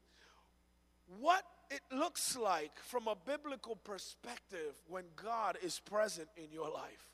what 1.19 1.43
it 1.71 1.81
looks 1.93 2.37
like 2.37 2.79
from 2.79 3.09
a 3.09 3.17
biblical 3.27 3.77
perspective 3.77 4.75
when 4.89 5.05
God 5.17 5.59
is 5.63 5.81
present 5.81 6.29
in 6.37 6.53
your 6.53 6.71
life. 6.71 7.07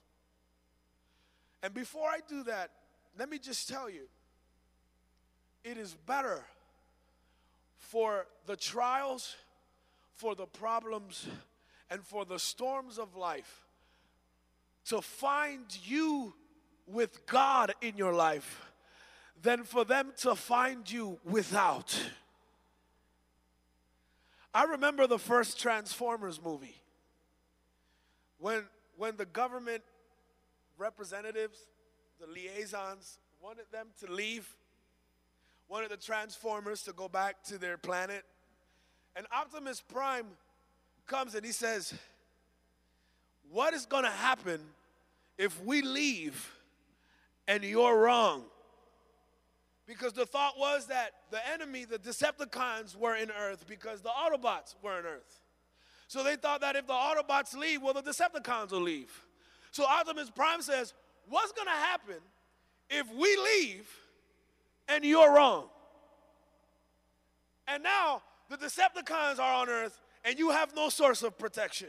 And 1.62 1.72
before 1.74 2.08
I 2.08 2.18
do 2.28 2.44
that, 2.44 2.70
let 3.18 3.30
me 3.30 3.38
just 3.38 3.68
tell 3.68 3.88
you 3.88 4.02
it 5.66 5.76
is 5.76 5.94
better 6.06 6.44
for 7.76 8.26
the 8.46 8.56
trials, 8.56 9.34
for 10.14 10.36
the 10.36 10.46
problems, 10.46 11.26
and 11.90 12.04
for 12.04 12.24
the 12.24 12.38
storms 12.38 12.98
of 12.98 13.16
life 13.16 13.66
to 14.86 15.02
find 15.02 15.64
you 15.84 16.32
with 16.86 17.26
God 17.26 17.74
in 17.80 17.96
your 17.96 18.12
life 18.12 18.64
than 19.42 19.64
for 19.64 19.84
them 19.84 20.12
to 20.18 20.36
find 20.36 20.88
you 20.90 21.18
without. 21.24 22.00
I 24.54 24.64
remember 24.64 25.08
the 25.08 25.18
first 25.18 25.60
Transformers 25.60 26.40
movie. 26.42 26.76
When, 28.38 28.62
when 28.96 29.16
the 29.16 29.26
government 29.26 29.82
representatives, 30.78 31.58
the 32.20 32.26
liaisons, 32.28 33.18
wanted 33.42 33.66
them 33.72 33.88
to 34.00 34.12
leave, 34.12 34.48
wanted 35.68 35.90
the 35.90 35.96
Transformers 35.96 36.82
to 36.82 36.92
go 36.92 37.08
back 37.08 37.42
to 37.44 37.58
their 37.58 37.76
planet. 37.76 38.24
And 39.14 39.26
Optimus 39.32 39.80
Prime 39.80 40.26
comes 41.06 41.34
and 41.34 41.44
he 41.44 41.52
says, 41.52 41.94
What 43.50 43.74
is 43.74 43.86
going 43.86 44.04
to 44.04 44.10
happen 44.10 44.60
if 45.38 45.62
we 45.64 45.82
leave 45.82 46.52
and 47.48 47.64
you're 47.64 47.98
wrong? 47.98 48.44
Because 49.86 50.12
the 50.12 50.26
thought 50.26 50.58
was 50.58 50.86
that 50.88 51.12
the 51.30 51.40
enemy, 51.52 51.84
the 51.84 51.98
Decepticons, 51.98 52.96
were 52.96 53.14
in 53.14 53.30
Earth 53.30 53.66
because 53.68 54.02
the 54.02 54.10
Autobots 54.10 54.74
were 54.82 54.98
in 54.98 55.06
Earth. 55.06 55.40
So 56.08 56.24
they 56.24 56.36
thought 56.36 56.60
that 56.60 56.76
if 56.76 56.86
the 56.86 56.92
Autobots 56.92 57.56
leave, 57.56 57.82
well, 57.82 57.94
the 57.94 58.02
Decepticons 58.02 58.72
will 58.72 58.80
leave. 58.80 59.12
So 59.70 59.84
Optimus 59.84 60.30
Prime 60.30 60.62
says, 60.62 60.92
What's 61.28 61.52
going 61.52 61.66
to 61.66 61.72
happen 61.72 62.16
if 62.88 63.12
we 63.12 63.36
leave 63.36 63.88
and 64.88 65.04
you're 65.04 65.34
wrong? 65.34 65.68
And 67.68 67.82
now 67.82 68.22
the 68.48 68.56
Decepticons 68.56 69.38
are 69.38 69.54
on 69.62 69.68
Earth 69.68 70.00
and 70.24 70.38
you 70.38 70.50
have 70.50 70.74
no 70.74 70.88
source 70.88 71.22
of 71.22 71.38
protection. 71.38 71.88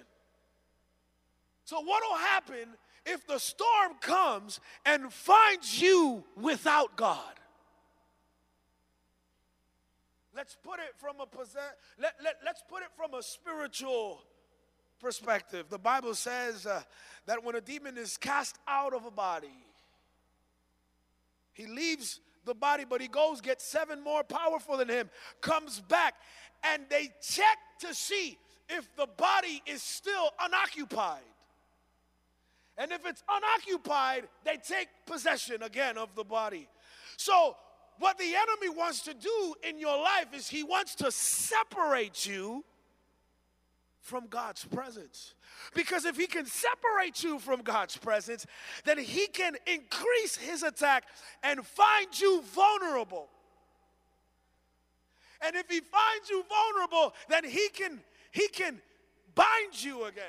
So, 1.65 1.81
what 1.81 2.01
will 2.09 2.17
happen 2.17 2.69
if 3.05 3.27
the 3.27 3.39
storm 3.39 3.93
comes 3.99 4.59
and 4.85 5.11
finds 5.11 5.81
you 5.81 6.23
without 6.35 6.95
God? 6.95 7.33
Let's 10.35 10.55
put 10.63 10.79
it 10.79 10.93
from 10.97 11.19
a 11.19 11.25
possess, 11.25 11.73
let, 11.99 12.13
let, 12.23 12.35
let's 12.45 12.63
put 12.69 12.83
it 12.83 12.89
from 12.95 13.15
a 13.15 13.23
spiritual 13.23 14.21
perspective. 14.99 15.65
The 15.69 15.79
Bible 15.79 16.13
says 16.13 16.65
uh, 16.65 16.83
that 17.25 17.43
when 17.43 17.55
a 17.55 17.61
demon 17.61 17.97
is 17.97 18.17
cast 18.17 18.57
out 18.67 18.93
of 18.93 19.05
a 19.05 19.11
body, 19.11 19.65
he 21.53 21.65
leaves 21.65 22.19
the 22.47 22.55
body, 22.55 22.85
but 22.89 22.99
he 22.99 23.07
goes, 23.07 23.41
gets 23.41 23.63
seven 23.63 24.03
more 24.03 24.23
powerful 24.23 24.77
than 24.77 24.89
him, 24.89 25.09
comes 25.41 25.79
back, 25.81 26.15
and 26.63 26.83
they 26.89 27.11
check 27.21 27.57
to 27.81 27.93
see 27.93 28.39
if 28.69 28.87
the 28.95 29.07
body 29.17 29.61
is 29.67 29.83
still 29.83 30.31
unoccupied. 30.41 31.21
And 32.77 32.91
if 32.91 33.05
it's 33.05 33.23
unoccupied, 33.29 34.27
they 34.43 34.57
take 34.57 34.87
possession 35.05 35.63
again 35.63 35.97
of 35.97 36.15
the 36.15 36.23
body. 36.23 36.67
So 37.17 37.55
what 37.99 38.17
the 38.17 38.35
enemy 38.35 38.75
wants 38.75 39.01
to 39.03 39.13
do 39.13 39.55
in 39.67 39.79
your 39.79 39.97
life 39.97 40.27
is 40.33 40.47
he 40.47 40.63
wants 40.63 40.95
to 40.95 41.11
separate 41.11 42.25
you 42.25 42.63
from 44.07 44.27
God's 44.27 44.63
presence. 44.63 45.35
Because 45.75 46.05
if 46.05 46.15
he 46.15 46.27
can 46.27 46.45
separate 46.45 47.23
you 47.23 47.39
from 47.39 47.61
God's 47.61 47.97
presence, 47.97 48.45
then 48.85 48.97
he 48.97 49.27
can 49.27 49.55
increase 49.67 50.37
his 50.37 50.63
attack 50.63 51.03
and 51.43 51.65
find 51.65 52.19
you 52.19 52.41
vulnerable. 52.53 53.27
And 55.45 55.55
if 55.55 55.69
he 55.69 55.81
finds 55.81 56.29
you 56.29 56.43
vulnerable, 56.49 57.13
then 57.29 57.43
he 57.43 57.67
can 57.69 57.99
he 58.31 58.47
can 58.47 58.81
bind 59.35 59.83
you 59.83 60.05
again. 60.05 60.23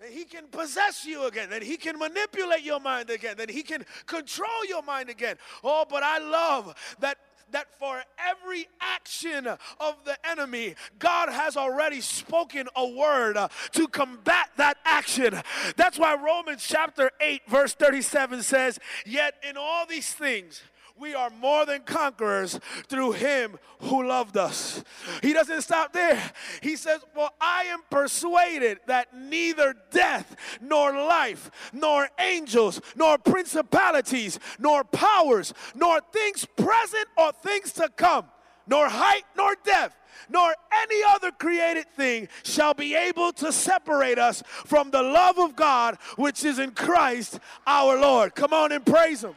That 0.00 0.10
he 0.10 0.24
can 0.24 0.46
possess 0.46 1.04
you 1.04 1.26
again, 1.26 1.50
that 1.50 1.62
he 1.62 1.76
can 1.76 1.98
manipulate 1.98 2.62
your 2.62 2.80
mind 2.80 3.10
again, 3.10 3.36
that 3.36 3.50
he 3.50 3.62
can 3.62 3.84
control 4.06 4.64
your 4.66 4.82
mind 4.82 5.10
again. 5.10 5.36
Oh, 5.62 5.84
but 5.88 6.02
I 6.02 6.18
love 6.18 6.74
that 7.00 7.18
that 7.52 7.72
for 7.78 8.02
every 8.18 8.66
action 8.80 9.46
of 9.46 10.04
the 10.04 10.16
enemy, 10.28 10.74
God 10.98 11.28
has 11.28 11.56
already 11.56 12.00
spoken 12.00 12.68
a 12.76 12.86
word 12.86 13.36
uh, 13.36 13.48
to 13.72 13.88
combat 13.88 14.50
that 14.56 14.76
action. 14.84 15.40
That's 15.76 15.98
why 15.98 16.14
Romans 16.14 16.64
chapter 16.66 17.10
8, 17.20 17.42
verse 17.48 17.74
37 17.74 18.42
says, 18.42 18.78
Yet 19.06 19.34
in 19.48 19.56
all 19.56 19.86
these 19.86 20.12
things, 20.12 20.62
we 21.00 21.14
are 21.14 21.30
more 21.30 21.64
than 21.64 21.80
conquerors 21.82 22.60
through 22.88 23.12
him 23.12 23.58
who 23.80 24.06
loved 24.06 24.36
us. 24.36 24.84
He 25.22 25.32
doesn't 25.32 25.62
stop 25.62 25.92
there. 25.92 26.22
He 26.62 26.76
says, 26.76 27.00
For 27.14 27.30
I 27.40 27.64
am 27.64 27.80
persuaded 27.90 28.80
that 28.86 29.16
neither 29.16 29.74
death, 29.90 30.36
nor 30.60 30.92
life, 30.92 31.50
nor 31.72 32.08
angels, 32.18 32.80
nor 32.94 33.16
principalities, 33.16 34.38
nor 34.58 34.84
powers, 34.84 35.54
nor 35.74 36.00
things 36.12 36.44
present 36.56 37.06
or 37.16 37.32
things 37.32 37.72
to 37.72 37.88
come, 37.96 38.26
nor 38.66 38.88
height, 38.88 39.24
nor 39.36 39.56
depth 39.64 39.96
nor 40.28 40.54
any 40.82 41.02
other 41.08 41.32
created 41.32 41.88
thing 41.96 42.28
shall 42.44 42.74
be 42.74 42.94
able 42.94 43.32
to 43.32 43.50
separate 43.50 44.18
us 44.18 44.42
from 44.46 44.90
the 44.90 45.02
love 45.02 45.38
of 45.38 45.56
God 45.56 45.96
which 46.16 46.44
is 46.44 46.58
in 46.58 46.70
Christ 46.72 47.40
our 47.66 47.98
Lord. 47.98 48.34
Come 48.34 48.52
on 48.52 48.70
and 48.70 48.84
praise 48.84 49.24
Him. 49.24 49.34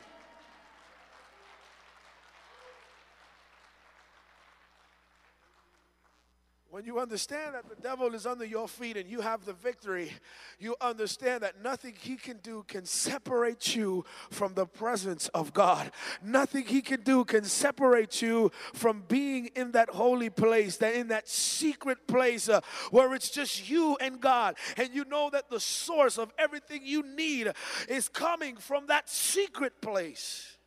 When 6.73 6.85
you 6.85 6.97
understand 6.97 7.53
that 7.53 7.69
the 7.69 7.79
devil 7.79 8.15
is 8.15 8.25
under 8.25 8.45
your 8.45 8.67
feet 8.67 8.97
and 8.97 9.07
you 9.07 9.21
have 9.21 9.45
the 9.45 9.53
victory, 9.53 10.11
you 10.57 10.75
understand 10.81 11.43
that 11.43 11.61
nothing 11.61 11.93
he 12.01 12.15
can 12.15 12.37
do 12.37 12.65
can 12.67 12.83
separate 12.83 13.75
you 13.75 14.05
from 14.31 14.55
the 14.55 14.65
presence 14.65 15.27
of 15.35 15.53
God. 15.53 15.91
Nothing 16.23 16.65
he 16.65 16.81
can 16.81 17.01
do 17.01 17.25
can 17.25 17.43
separate 17.43 18.23
you 18.23 18.51
from 18.73 19.03
being 19.07 19.51
in 19.55 19.73
that 19.73 19.91
holy 19.91 20.31
place, 20.31 20.77
that 20.77 20.95
in 20.95 21.09
that 21.09 21.29
secret 21.29 22.07
place 22.07 22.49
uh, 22.49 22.59
where 22.89 23.13
it's 23.13 23.29
just 23.29 23.69
you 23.69 23.95
and 24.01 24.19
God. 24.19 24.55
And 24.75 24.95
you 24.95 25.05
know 25.05 25.29
that 25.29 25.51
the 25.51 25.59
source 25.59 26.17
of 26.17 26.33
everything 26.39 26.81
you 26.83 27.03
need 27.03 27.51
is 27.87 28.09
coming 28.09 28.55
from 28.55 28.87
that 28.87 29.11
secret 29.11 29.79
place. 29.79 30.57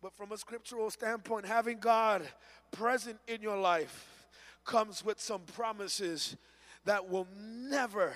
But 0.00 0.16
from 0.16 0.30
a 0.30 0.38
scriptural 0.38 0.88
standpoint, 0.90 1.46
having 1.46 1.80
God 1.80 2.22
present 2.70 3.18
in 3.26 3.42
your 3.42 3.56
life 3.56 4.21
comes 4.64 5.04
with 5.04 5.20
some 5.20 5.42
promises 5.54 6.36
that 6.84 7.08
will 7.08 7.28
never, 7.36 8.14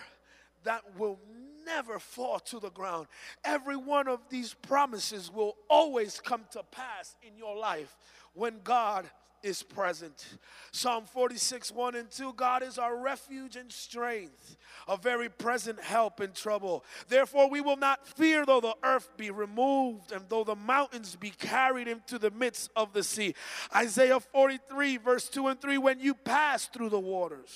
that 0.64 0.82
will 0.98 1.18
never 1.64 1.98
fall 1.98 2.38
to 2.38 2.60
the 2.60 2.70
ground. 2.70 3.06
Every 3.44 3.76
one 3.76 4.08
of 4.08 4.20
these 4.30 4.54
promises 4.54 5.30
will 5.32 5.56
always 5.68 6.20
come 6.20 6.44
to 6.52 6.62
pass 6.62 7.16
in 7.22 7.36
your 7.36 7.56
life 7.56 7.96
when 8.34 8.60
God 8.62 9.06
is 9.42 9.62
present. 9.62 10.38
Psalm 10.72 11.04
46, 11.04 11.72
1 11.72 11.94
and 11.94 12.10
2 12.10 12.32
God 12.34 12.62
is 12.62 12.78
our 12.78 12.96
refuge 12.96 13.56
and 13.56 13.70
strength, 13.70 14.56
a 14.88 14.96
very 14.96 15.28
present 15.28 15.80
help 15.80 16.20
in 16.20 16.32
trouble. 16.32 16.84
Therefore, 17.08 17.48
we 17.48 17.60
will 17.60 17.76
not 17.76 18.06
fear 18.06 18.44
though 18.44 18.60
the 18.60 18.76
earth 18.82 19.10
be 19.16 19.30
removed 19.30 20.12
and 20.12 20.24
though 20.28 20.44
the 20.44 20.56
mountains 20.56 21.16
be 21.16 21.30
carried 21.30 21.88
into 21.88 22.18
the 22.18 22.30
midst 22.30 22.70
of 22.76 22.92
the 22.92 23.02
sea. 23.02 23.34
Isaiah 23.74 24.20
43, 24.20 24.96
verse 24.98 25.28
2 25.28 25.48
and 25.48 25.60
3 25.60 25.78
When 25.78 26.00
you 26.00 26.14
pass 26.14 26.66
through 26.66 26.90
the 26.90 27.00
waters, 27.00 27.50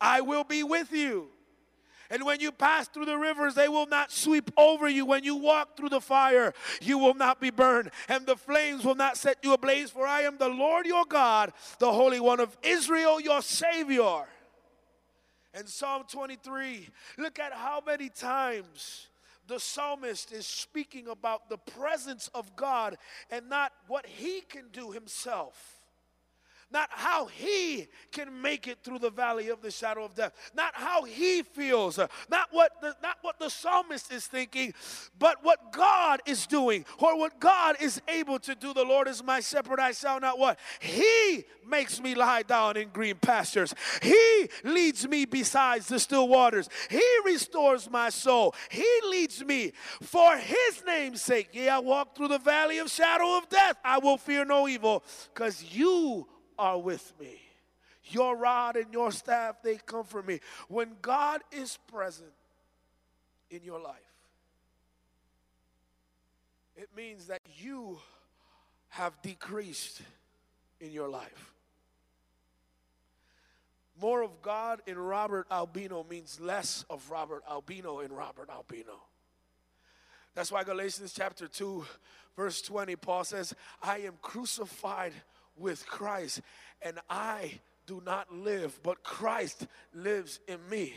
I 0.00 0.20
will 0.20 0.44
be 0.44 0.62
with 0.62 0.92
you. 0.92 1.28
And 2.10 2.24
when 2.24 2.40
you 2.40 2.52
pass 2.52 2.88
through 2.88 3.06
the 3.06 3.18
rivers, 3.18 3.54
they 3.54 3.68
will 3.68 3.86
not 3.86 4.12
sweep 4.12 4.50
over 4.56 4.88
you. 4.88 5.04
When 5.06 5.24
you 5.24 5.36
walk 5.36 5.76
through 5.76 5.88
the 5.88 6.00
fire, 6.00 6.54
you 6.80 6.98
will 6.98 7.14
not 7.14 7.40
be 7.40 7.50
burned, 7.50 7.90
and 8.08 8.26
the 8.26 8.36
flames 8.36 8.84
will 8.84 8.94
not 8.94 9.16
set 9.16 9.38
you 9.42 9.52
ablaze. 9.52 9.90
For 9.90 10.06
I 10.06 10.22
am 10.22 10.38
the 10.38 10.48
Lord 10.48 10.86
your 10.86 11.04
God, 11.04 11.52
the 11.78 11.92
Holy 11.92 12.20
One 12.20 12.40
of 12.40 12.56
Israel, 12.62 13.20
your 13.20 13.42
Savior. 13.42 14.24
And 15.54 15.68
Psalm 15.68 16.04
23, 16.10 16.88
look 17.18 17.38
at 17.38 17.52
how 17.52 17.82
many 17.86 18.10
times 18.10 19.08
the 19.46 19.58
psalmist 19.58 20.32
is 20.32 20.46
speaking 20.46 21.08
about 21.08 21.48
the 21.48 21.58
presence 21.58 22.28
of 22.34 22.54
God 22.56 22.98
and 23.30 23.48
not 23.48 23.72
what 23.86 24.06
he 24.06 24.42
can 24.42 24.64
do 24.72 24.90
himself 24.90 25.75
not 26.70 26.88
how 26.90 27.26
he 27.26 27.86
can 28.10 28.42
make 28.42 28.66
it 28.66 28.78
through 28.82 28.98
the 28.98 29.10
valley 29.10 29.48
of 29.48 29.62
the 29.62 29.70
shadow 29.70 30.04
of 30.04 30.14
death, 30.14 30.32
not 30.54 30.74
how 30.74 31.04
he 31.04 31.42
feels, 31.42 31.98
uh, 31.98 32.08
not 32.28 32.48
what 32.50 32.72
the, 32.80 32.94
not 33.02 33.16
what 33.22 33.38
the 33.38 33.48
psalmist 33.48 34.12
is 34.12 34.26
thinking, 34.26 34.74
but 35.18 35.44
what 35.44 35.72
God 35.72 36.20
is 36.26 36.46
doing 36.46 36.84
or 36.98 37.16
what 37.18 37.38
God 37.38 37.76
is 37.80 38.00
able 38.08 38.38
to 38.40 38.54
do. 38.54 38.74
The 38.74 38.84
Lord 38.84 39.06
is 39.06 39.22
my 39.22 39.40
shepherd, 39.40 39.78
I 39.78 39.92
shall 39.92 40.18
not 40.18 40.38
what? 40.38 40.58
He 40.80 41.44
makes 41.66 42.00
me 42.00 42.14
lie 42.14 42.42
down 42.42 42.76
in 42.76 42.88
green 42.88 43.16
pastures. 43.16 43.74
He 44.02 44.48
leads 44.64 45.06
me 45.06 45.24
beside 45.24 45.82
the 45.82 46.00
still 46.00 46.28
waters. 46.28 46.68
He 46.90 47.02
restores 47.24 47.90
my 47.90 48.10
soul. 48.10 48.54
He 48.70 48.88
leads 49.08 49.44
me 49.44 49.72
for 50.02 50.36
his 50.36 50.82
name's 50.86 51.22
sake. 51.22 51.50
Yeah, 51.52 51.76
I 51.76 51.78
walk 51.80 52.16
through 52.16 52.28
the 52.28 52.38
valley 52.38 52.78
of 52.78 52.90
shadow 52.90 53.38
of 53.38 53.48
death. 53.48 53.76
I 53.84 53.98
will 53.98 54.16
fear 54.16 54.44
no 54.44 54.68
evil 54.68 55.04
because 55.32 55.62
you 55.72 56.26
are 56.58 56.78
with 56.78 57.12
me. 57.20 57.40
Your 58.04 58.36
rod 58.36 58.76
and 58.76 58.92
your 58.92 59.10
staff, 59.10 59.56
they 59.62 59.76
comfort 59.76 60.26
me. 60.26 60.40
When 60.68 60.96
God 61.02 61.42
is 61.50 61.78
present 61.92 62.30
in 63.50 63.62
your 63.64 63.80
life, 63.80 63.96
it 66.76 66.88
means 66.96 67.26
that 67.26 67.42
you 67.58 67.98
have 68.90 69.20
decreased 69.22 70.02
in 70.80 70.92
your 70.92 71.08
life. 71.08 71.52
More 74.00 74.22
of 74.22 74.42
God 74.42 74.82
in 74.86 74.98
Robert 74.98 75.46
Albino 75.50 76.04
means 76.08 76.38
less 76.38 76.84
of 76.90 77.10
Robert 77.10 77.42
Albino 77.50 78.00
in 78.00 78.12
Robert 78.12 78.50
Albino. 78.50 79.00
That's 80.34 80.52
why 80.52 80.64
Galatians 80.64 81.14
chapter 81.16 81.48
2, 81.48 81.84
verse 82.36 82.60
20, 82.60 82.94
Paul 82.96 83.24
says, 83.24 83.54
I 83.82 84.00
am 84.00 84.14
crucified 84.20 85.14
with 85.56 85.86
Christ, 85.86 86.40
and 86.82 86.98
I 87.08 87.60
do 87.86 88.02
not 88.04 88.32
live, 88.32 88.78
but 88.82 89.02
Christ 89.02 89.66
lives 89.94 90.40
in 90.48 90.58
me. 90.68 90.94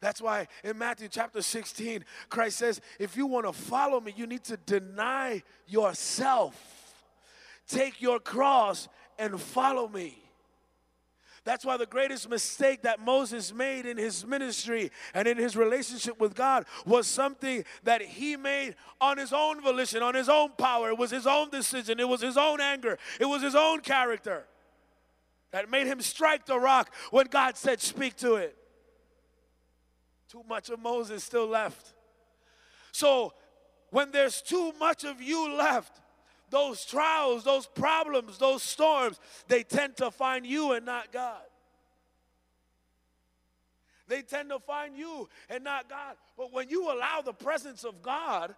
That's 0.00 0.20
why 0.20 0.48
in 0.64 0.78
Matthew 0.78 1.08
chapter 1.08 1.42
16, 1.42 2.04
Christ 2.28 2.58
says, 2.58 2.80
if 2.98 3.16
you 3.16 3.26
want 3.26 3.46
to 3.46 3.52
follow 3.52 4.00
me, 4.00 4.12
you 4.16 4.26
need 4.26 4.44
to 4.44 4.56
deny 4.56 5.42
yourself, 5.68 6.54
take 7.68 8.02
your 8.02 8.18
cross, 8.18 8.88
and 9.18 9.40
follow 9.40 9.88
me. 9.88 10.21
That's 11.44 11.64
why 11.64 11.76
the 11.76 11.86
greatest 11.86 12.30
mistake 12.30 12.82
that 12.82 13.00
Moses 13.00 13.52
made 13.52 13.84
in 13.84 13.96
his 13.96 14.24
ministry 14.24 14.92
and 15.12 15.26
in 15.26 15.36
his 15.36 15.56
relationship 15.56 16.20
with 16.20 16.36
God 16.36 16.66
was 16.86 17.08
something 17.08 17.64
that 17.82 18.00
he 18.00 18.36
made 18.36 18.76
on 19.00 19.18
his 19.18 19.32
own 19.32 19.60
volition, 19.60 20.02
on 20.02 20.14
his 20.14 20.28
own 20.28 20.50
power. 20.56 20.90
It 20.90 20.98
was 20.98 21.10
his 21.10 21.26
own 21.26 21.50
decision, 21.50 21.98
it 21.98 22.08
was 22.08 22.20
his 22.20 22.36
own 22.36 22.60
anger, 22.60 22.96
it 23.18 23.24
was 23.24 23.42
his 23.42 23.56
own 23.56 23.80
character 23.80 24.44
that 25.50 25.70
made 25.70 25.86
him 25.86 26.00
strike 26.00 26.46
the 26.46 26.58
rock 26.58 26.94
when 27.10 27.26
God 27.26 27.56
said, 27.56 27.80
Speak 27.80 28.16
to 28.18 28.36
it. 28.36 28.56
Too 30.28 30.44
much 30.48 30.70
of 30.70 30.80
Moses 30.80 31.24
still 31.24 31.46
left. 31.46 31.92
So, 32.92 33.34
when 33.90 34.10
there's 34.10 34.40
too 34.40 34.72
much 34.78 35.04
of 35.04 35.20
you 35.20 35.54
left, 35.54 36.00
those 36.52 36.84
trials, 36.84 37.42
those 37.42 37.66
problems, 37.66 38.38
those 38.38 38.62
storms, 38.62 39.18
they 39.48 39.64
tend 39.64 39.96
to 39.96 40.10
find 40.10 40.46
you 40.46 40.72
and 40.72 40.86
not 40.86 41.10
God. 41.10 41.40
They 44.06 44.20
tend 44.20 44.50
to 44.50 44.58
find 44.58 44.94
you 44.94 45.28
and 45.48 45.64
not 45.64 45.88
God. 45.88 46.16
But 46.36 46.52
when 46.52 46.68
you 46.68 46.92
allow 46.92 47.22
the 47.22 47.32
presence 47.32 47.84
of 47.84 48.02
God, 48.02 48.54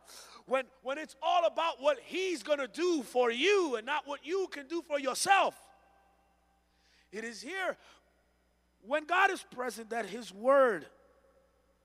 when, 0.46 0.64
when 0.83 0.98
it's 0.98 1.14
all 1.22 1.46
about 1.46 1.80
what 1.80 1.98
He's 2.04 2.42
going 2.42 2.59
to 2.59 2.66
do 2.66 3.04
for 3.04 3.30
you 3.30 3.76
and 3.76 3.87
not 3.87 4.07
what 4.07 4.26
you 4.26 4.49
can 4.51 4.66
do 4.66 4.82
for 4.82 4.99
yourself, 4.99 5.55
it 7.12 7.22
is 7.22 7.40
here 7.40 7.76
when 8.84 9.05
God 9.05 9.30
is 9.30 9.45
present 9.55 9.90
that 9.90 10.07
His 10.07 10.34
Word 10.34 10.86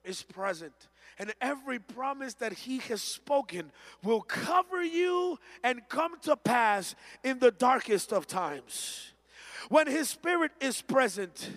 is 0.03 0.23
present 0.23 0.73
and 1.19 1.33
every 1.41 1.79
promise 1.79 2.35
that 2.35 2.53
he 2.53 2.77
has 2.79 3.03
spoken 3.03 3.71
will 4.03 4.21
cover 4.21 4.81
you 4.81 5.37
and 5.63 5.81
come 5.89 6.17
to 6.21 6.37
pass 6.37 6.95
in 7.23 7.39
the 7.39 7.51
darkest 7.51 8.13
of 8.13 8.25
times. 8.25 9.11
When 9.67 9.85
his 9.85 10.09
spirit 10.09 10.51
is 10.61 10.81
present, 10.81 11.49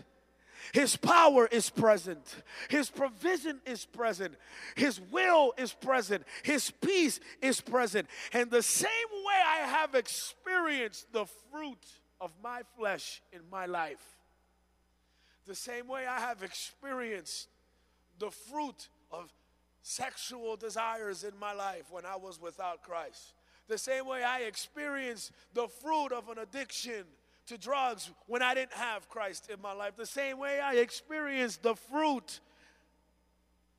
His 0.72 0.96
power 0.96 1.46
is 1.46 1.68
present. 1.68 2.36
His 2.70 2.88
provision 2.88 3.60
is 3.66 3.84
present. 3.84 4.36
His 4.74 5.00
will 5.10 5.52
is 5.58 5.74
present. 5.74 6.24
His 6.42 6.70
peace 6.70 7.20
is 7.42 7.60
present. 7.60 8.08
And 8.32 8.50
the 8.50 8.62
same 8.62 8.88
way 8.88 9.40
I 9.46 9.66
have 9.66 9.94
experienced 9.94 11.12
the 11.12 11.26
fruit 11.50 11.84
of 12.20 12.32
my 12.42 12.62
flesh 12.78 13.20
in 13.32 13.40
my 13.50 13.66
life, 13.66 14.02
the 15.46 15.54
same 15.54 15.88
way 15.88 16.06
I 16.06 16.20
have 16.20 16.42
experienced 16.42 17.48
the 18.18 18.30
fruit 18.30 18.88
of 19.10 19.30
sexual 19.82 20.56
desires 20.56 21.24
in 21.24 21.38
my 21.38 21.52
life 21.52 21.84
when 21.90 22.06
I 22.06 22.16
was 22.16 22.40
without 22.40 22.82
Christ, 22.82 23.34
the 23.68 23.78
same 23.78 24.06
way 24.06 24.22
I 24.22 24.40
experienced 24.40 25.32
the 25.54 25.68
fruit 25.68 26.12
of 26.12 26.28
an 26.28 26.38
addiction 26.38 27.04
to 27.46 27.58
drugs 27.58 28.10
when 28.26 28.42
I 28.42 28.54
didn't 28.54 28.74
have 28.74 29.08
Christ 29.08 29.50
in 29.52 29.60
my 29.60 29.72
life. 29.72 29.96
The 29.96 30.06
same 30.06 30.38
way 30.38 30.60
I 30.60 30.74
experienced 30.74 31.62
the 31.62 31.74
fruit 31.74 32.40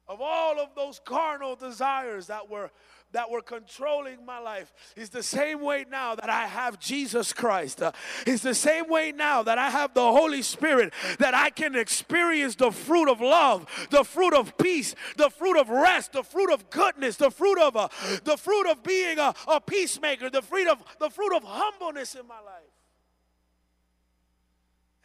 of 0.08 0.20
all 0.22 0.60
of 0.60 0.76
those 0.76 1.00
carnal 1.04 1.56
desires 1.56 2.28
that 2.28 2.50
were 2.50 2.70
that 3.14 3.30
were 3.30 3.42
controlling 3.42 4.26
my 4.26 4.40
life 4.40 4.74
is 4.96 5.10
the 5.10 5.24
same 5.24 5.62
way 5.62 5.86
now 5.90 6.16
that 6.16 6.30
I 6.30 6.48
have 6.48 6.80
Jesus 6.80 7.32
Christ. 7.32 7.82
Uh, 7.82 7.92
it's 8.28 8.44
the 8.44 8.56
same 8.56 8.90
way 8.90 9.12
now 9.12 9.44
that 9.44 9.58
I 9.58 9.70
have 9.70 9.94
the 9.94 10.12
Holy 10.12 10.42
Spirit 10.42 10.94
that 11.20 11.34
I 11.34 11.50
can 11.50 11.76
experience 11.76 12.56
the 12.56 12.72
fruit 12.72 13.10
of 13.10 13.22
love, 13.22 13.68
the 13.92 14.04
fruit 14.04 14.34
of 14.34 14.58
peace, 14.58 14.96
the 15.16 15.30
fruit 15.30 15.60
of 15.60 15.70
rest, 15.70 16.14
the 16.14 16.24
fruit 16.24 16.52
of 16.52 16.70
goodness, 16.70 17.16
the 17.16 17.32
fruit 17.32 17.60
of 17.60 17.78
uh, 17.78 17.88
the 18.24 18.36
fruit 18.36 18.70
of 18.70 18.84
being 18.84 19.20
a, 19.20 19.34
a 19.48 19.62
peacemaker, 19.62 20.30
the 20.30 20.42
fruit 20.42 20.68
of 20.68 20.84
the 21.00 21.10
fruit 21.10 21.36
of 21.36 21.44
humbleness 21.44 22.16
in 22.16 22.28
my 22.28 22.40
life. 22.40 22.64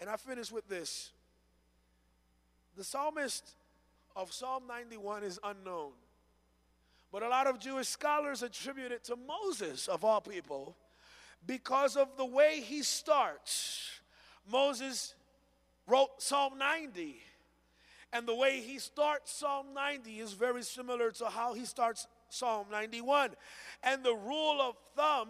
And 0.01 0.09
I 0.09 0.17
finish 0.17 0.51
with 0.51 0.69
this. 0.69 1.11
The 2.77 2.85
psalmist 2.85 3.51
of 4.17 4.33
Psalm 4.33 4.63
91 4.67 5.25
is 5.25 5.39
unknown. 5.43 5.91
But 7.11 7.23
a 7.23 7.29
lot 7.29 7.47
of 7.47 7.59
Jewish 7.59 7.89
scholars 7.89 8.43
attribute 8.43 8.93
it 8.93 9.05
to 9.05 9.17
Moses, 9.17 9.89
of 9.89 10.05
all 10.05 10.21
people, 10.21 10.77
because 11.47 11.97
of 11.97 12.17
the 12.17 12.25
way 12.25 12.61
he 12.61 12.83
starts. 12.83 14.01
Moses 14.51 15.15
wrote 15.87 16.11
Psalm 16.19 16.59
90. 16.59 17.21
And 18.13 18.27
the 18.27 18.35
way 18.35 18.61
he 18.61 18.79
starts 18.79 19.33
Psalm 19.33 19.67
90 19.75 20.21
is 20.21 20.33
very 20.33 20.63
similar 20.63 21.11
to 21.13 21.27
how 21.27 21.53
he 21.55 21.65
starts 21.65 22.07
Psalm 22.31 22.67
91. 22.71 23.31
And 23.83 24.03
the 24.03 24.15
rule 24.15 24.61
of 24.61 24.77
thumb 24.97 25.29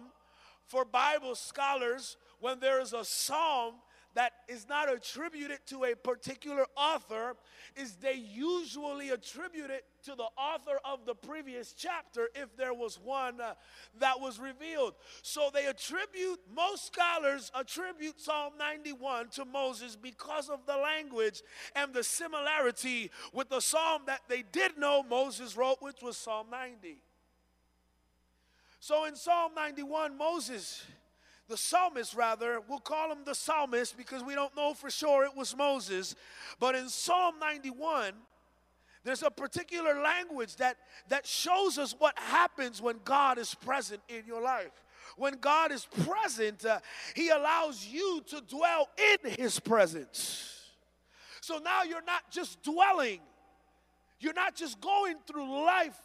for 0.65 0.85
Bible 0.85 1.35
scholars, 1.35 2.17
when 2.39 2.59
there 2.59 2.79
is 2.79 2.93
a 2.93 3.03
psalm 3.03 3.75
that 4.15 4.33
is 4.47 4.67
not 4.67 4.91
attributed 4.91 5.59
to 5.67 5.83
a 5.85 5.95
particular 5.95 6.65
author 6.75 7.35
is 7.75 7.95
they 7.95 8.15
usually 8.15 9.09
attribute 9.09 9.69
it 9.69 9.85
to 10.03 10.15
the 10.15 10.27
author 10.37 10.79
of 10.85 11.05
the 11.05 11.15
previous 11.15 11.73
chapter 11.73 12.29
if 12.35 12.55
there 12.57 12.73
was 12.73 12.99
one 13.03 13.39
uh, 13.41 13.53
that 13.99 14.19
was 14.19 14.39
revealed. 14.39 14.95
So 15.21 15.49
they 15.53 15.65
attribute, 15.65 16.39
most 16.55 16.87
scholars 16.93 17.51
attribute 17.53 18.19
Psalm 18.19 18.53
91 18.57 19.29
to 19.29 19.45
Moses 19.45 19.95
because 19.95 20.49
of 20.49 20.65
the 20.65 20.77
language 20.77 21.41
and 21.75 21.93
the 21.93 22.03
similarity 22.03 23.11
with 23.33 23.49
the 23.49 23.59
psalm 23.59 24.03
that 24.07 24.21
they 24.27 24.43
did 24.51 24.77
know 24.77 25.03
Moses 25.03 25.55
wrote, 25.55 25.77
which 25.81 26.01
was 26.01 26.17
Psalm 26.17 26.47
90. 26.51 27.01
So 28.79 29.05
in 29.05 29.15
Psalm 29.15 29.51
91, 29.55 30.17
Moses 30.17 30.83
the 31.49 31.57
psalmist, 31.57 32.13
rather, 32.13 32.61
we'll 32.69 32.79
call 32.79 33.11
him 33.11 33.23
the 33.25 33.33
psalmist 33.33 33.97
because 33.97 34.23
we 34.23 34.35
don't 34.35 34.55
know 34.55 34.75
for 34.75 34.91
sure 34.91 35.25
it 35.25 35.35
was 35.35 35.57
Moses. 35.57 36.15
But 36.59 36.75
in 36.75 36.87
Psalm 36.89 37.39
91, 37.39 38.13
there's 39.03 39.23
a 39.23 39.31
particular 39.31 40.01
language 40.01 40.57
that, 40.57 40.77
that 41.07 41.25
shows 41.25 41.77
us 41.77 41.95
what 41.97 42.17
happens 42.17 42.81
when 42.81 42.97
God 43.03 43.37
is 43.37 43.55
present 43.55 44.01
in 44.09 44.23
your 44.25 44.41
life. 44.41 44.83
When 45.17 45.35
God 45.35 45.71
is 45.71 45.87
present, 46.03 46.65
uh, 46.65 46.79
He 47.15 47.29
allows 47.29 47.85
you 47.85 48.21
to 48.27 48.41
dwell 48.41 48.89
in 48.97 49.31
His 49.31 49.59
presence. 49.59 50.61
So 51.41 51.57
now 51.57 51.83
you're 51.83 52.03
not 52.03 52.29
just 52.29 52.61
dwelling, 52.61 53.19
you're 54.19 54.33
not 54.33 54.55
just 54.55 54.79
going 54.81 55.15
through 55.25 55.65
life 55.65 55.99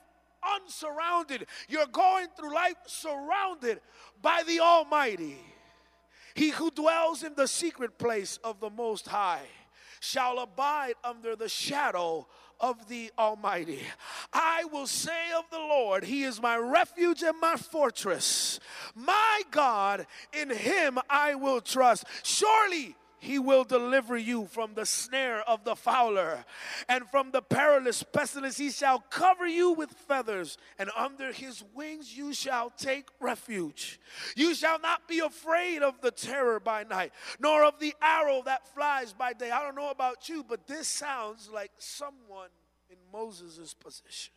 unsurrounded. 0.44 1.46
You're 1.68 1.86
going 1.86 2.26
through 2.36 2.54
life 2.54 2.76
surrounded 2.86 3.80
by 4.20 4.42
the 4.46 4.60
Almighty. 4.60 5.38
He 6.34 6.50
who 6.50 6.70
dwells 6.70 7.22
in 7.22 7.34
the 7.34 7.46
secret 7.46 7.98
place 7.98 8.38
of 8.42 8.60
the 8.60 8.70
Most 8.70 9.06
High 9.08 9.46
shall 10.00 10.40
abide 10.40 10.94
under 11.02 11.36
the 11.36 11.48
shadow 11.48 12.26
of 12.60 12.88
the 12.88 13.10
Almighty. 13.18 13.80
I 14.32 14.64
will 14.64 14.86
say 14.86 15.32
of 15.36 15.44
the 15.50 15.58
Lord, 15.58 16.04
He 16.04 16.24
is 16.24 16.40
my 16.40 16.56
refuge 16.56 17.22
and 17.22 17.40
my 17.40 17.56
fortress. 17.56 18.60
My 18.94 19.42
God, 19.50 20.06
in 20.32 20.50
Him 20.50 20.98
I 21.08 21.34
will 21.34 21.60
trust. 21.60 22.04
Surely 22.22 22.96
he 23.24 23.38
will 23.38 23.64
deliver 23.64 24.18
you 24.18 24.46
from 24.46 24.74
the 24.74 24.84
snare 24.84 25.40
of 25.48 25.64
the 25.64 25.74
fowler 25.74 26.44
and 26.90 27.08
from 27.08 27.30
the 27.30 27.40
perilous 27.40 28.02
pestilence. 28.02 28.58
He 28.58 28.70
shall 28.70 29.00
cover 29.08 29.46
you 29.46 29.72
with 29.72 29.90
feathers, 29.90 30.58
and 30.78 30.90
under 30.94 31.32
his 31.32 31.64
wings 31.74 32.16
you 32.16 32.34
shall 32.34 32.70
take 32.70 33.08
refuge. 33.20 33.98
You 34.36 34.54
shall 34.54 34.78
not 34.78 35.08
be 35.08 35.20
afraid 35.20 35.82
of 35.82 36.02
the 36.02 36.10
terror 36.10 36.60
by 36.60 36.84
night, 36.84 37.12
nor 37.40 37.64
of 37.64 37.78
the 37.80 37.94
arrow 38.02 38.42
that 38.44 38.68
flies 38.74 39.14
by 39.14 39.32
day. 39.32 39.50
I 39.50 39.62
don't 39.62 39.76
know 39.76 39.90
about 39.90 40.28
you, 40.28 40.44
but 40.46 40.66
this 40.66 40.86
sounds 40.86 41.48
like 41.52 41.72
someone 41.78 42.50
in 42.90 42.98
Moses' 43.10 43.72
position. 43.72 44.34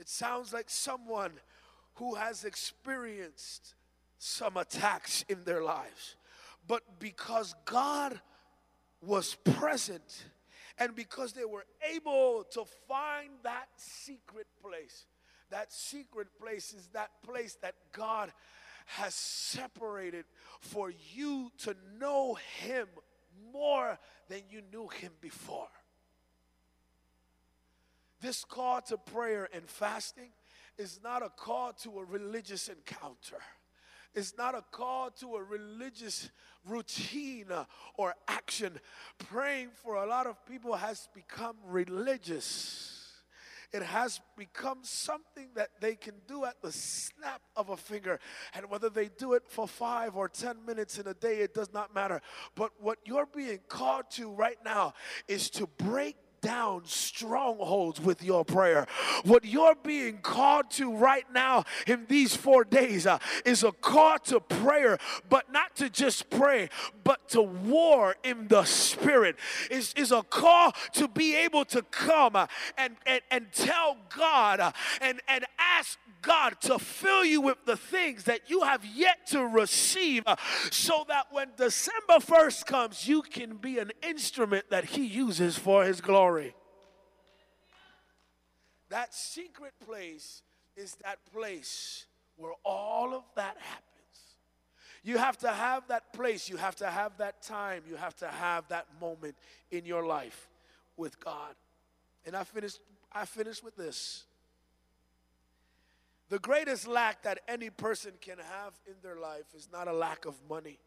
It 0.00 0.08
sounds 0.08 0.52
like 0.52 0.68
someone 0.68 1.32
who 1.94 2.16
has 2.16 2.44
experienced 2.44 3.74
some 4.18 4.56
attacks 4.56 5.24
in 5.28 5.44
their 5.44 5.62
lives 5.62 6.16
but 6.66 6.82
because 6.98 7.54
God 7.64 8.20
was 9.04 9.34
present 9.34 10.24
and 10.78 10.94
because 10.94 11.32
they 11.32 11.44
were 11.44 11.66
able 11.94 12.44
to 12.52 12.64
find 12.88 13.30
that 13.42 13.66
secret 13.76 14.46
place, 14.62 15.06
that 15.50 15.72
secret 15.72 16.28
place 16.40 16.72
is 16.72 16.88
that 16.92 17.10
place 17.22 17.56
that 17.62 17.74
God 17.92 18.32
has 18.86 19.14
separated 19.14 20.24
for 20.60 20.92
you 21.14 21.50
to 21.58 21.76
know 22.00 22.36
Him 22.60 22.86
more 23.52 23.98
than 24.28 24.40
you 24.50 24.62
knew 24.72 24.88
Him 24.88 25.12
before. 25.20 25.68
This 28.20 28.44
call 28.44 28.80
to 28.82 28.96
prayer 28.96 29.48
and 29.52 29.68
fasting 29.68 30.30
is 30.78 31.00
not 31.02 31.22
a 31.22 31.28
call 31.28 31.72
to 31.82 31.98
a 31.98 32.04
religious 32.04 32.68
encounter. 32.68 33.38
It's 34.14 34.36
not 34.36 34.54
a 34.54 34.62
call 34.70 35.10
to 35.20 35.36
a 35.36 35.42
religious 35.42 36.30
routine 36.66 37.46
uh, 37.50 37.64
or 37.96 38.14
action. 38.28 38.78
Praying 39.18 39.68
for 39.82 39.96
a 39.96 40.06
lot 40.06 40.26
of 40.26 40.44
people 40.46 40.74
has 40.74 41.08
become 41.14 41.56
religious. 41.66 42.92
It 43.72 43.82
has 43.82 44.20
become 44.36 44.80
something 44.82 45.48
that 45.54 45.70
they 45.80 45.94
can 45.94 46.14
do 46.28 46.44
at 46.44 46.60
the 46.60 46.70
snap 46.70 47.40
of 47.56 47.70
a 47.70 47.76
finger. 47.76 48.20
And 48.54 48.68
whether 48.68 48.90
they 48.90 49.08
do 49.08 49.32
it 49.32 49.44
for 49.48 49.66
five 49.66 50.14
or 50.14 50.28
10 50.28 50.66
minutes 50.66 50.98
in 50.98 51.06
a 51.06 51.14
day, 51.14 51.38
it 51.38 51.54
does 51.54 51.72
not 51.72 51.94
matter. 51.94 52.20
But 52.54 52.72
what 52.78 52.98
you're 53.06 53.28
being 53.34 53.60
called 53.68 54.10
to 54.12 54.30
right 54.30 54.58
now 54.62 54.92
is 55.26 55.48
to 55.50 55.66
break 55.78 56.16
down 56.42 56.82
strongholds 56.84 58.00
with 58.00 58.22
your 58.22 58.44
prayer. 58.44 58.86
What 59.24 59.44
you're 59.44 59.76
being 59.82 60.18
called 60.18 60.70
to 60.72 60.94
right 60.94 61.24
now 61.32 61.64
in 61.86 62.04
these 62.08 62.36
four 62.36 62.64
days 62.64 63.06
uh, 63.06 63.18
is 63.46 63.64
a 63.64 63.72
call 63.72 64.18
to 64.24 64.40
prayer, 64.40 64.98
but 65.30 65.50
not 65.50 65.74
to 65.76 65.88
just 65.88 66.28
pray, 66.28 66.68
but 67.04 67.28
to 67.30 67.40
war 67.40 68.16
in 68.22 68.48
the 68.48 68.64
spirit. 68.64 69.36
Is 69.70 69.94
is 69.96 70.12
a 70.12 70.22
call 70.22 70.72
to 70.94 71.08
be 71.08 71.36
able 71.36 71.64
to 71.66 71.82
come 71.82 72.36
uh, 72.36 72.46
and, 72.76 72.96
and, 73.06 73.22
and 73.30 73.52
tell 73.52 73.96
God 74.14 74.60
uh, 74.60 74.72
and, 75.00 75.20
and 75.28 75.44
ask 75.58 75.98
God 76.22 76.60
to 76.62 76.78
fill 76.78 77.24
you 77.24 77.40
with 77.40 77.64
the 77.66 77.76
things 77.76 78.24
that 78.24 78.48
you 78.48 78.62
have 78.62 78.84
yet 78.84 79.26
to 79.28 79.44
receive 79.44 80.22
uh, 80.26 80.36
so 80.70 81.04
that 81.08 81.26
when 81.30 81.48
December 81.56 82.18
1st 82.18 82.66
comes, 82.66 83.08
you 83.08 83.22
can 83.22 83.56
be 83.56 83.78
an 83.78 83.90
instrument 84.02 84.70
that 84.70 84.84
He 84.84 85.04
uses 85.04 85.58
for 85.58 85.84
His 85.84 86.00
glory. 86.00 86.31
That 88.88 89.14
secret 89.14 89.72
place 89.86 90.42
is 90.76 90.94
that 91.04 91.18
place 91.32 92.06
where 92.36 92.52
all 92.64 93.14
of 93.14 93.24
that 93.36 93.56
happens. 93.58 93.88
You 95.02 95.18
have 95.18 95.36
to 95.38 95.48
have 95.48 95.88
that 95.88 96.12
place, 96.12 96.48
you 96.48 96.56
have 96.56 96.76
to 96.76 96.86
have 96.86 97.16
that 97.18 97.42
time, 97.42 97.82
you 97.88 97.96
have 97.96 98.16
to 98.18 98.28
have 98.28 98.68
that 98.68 98.86
moment 99.00 99.34
in 99.70 99.84
your 99.84 100.06
life 100.06 100.48
with 100.96 101.18
God. 101.18 101.54
And 102.24 102.36
I 102.36 102.44
finished 102.44 102.78
I 103.14 103.24
finished 103.24 103.62
with 103.62 103.76
this. 103.76 104.24
The 106.30 106.38
greatest 106.38 106.86
lack 106.86 107.22
that 107.24 107.40
any 107.46 107.68
person 107.68 108.12
can 108.20 108.38
have 108.38 108.72
in 108.86 108.94
their 109.02 109.20
life 109.20 109.44
is 109.54 109.68
not 109.70 109.86
a 109.86 109.92
lack 109.92 110.24
of 110.24 110.34
money. 110.48 110.78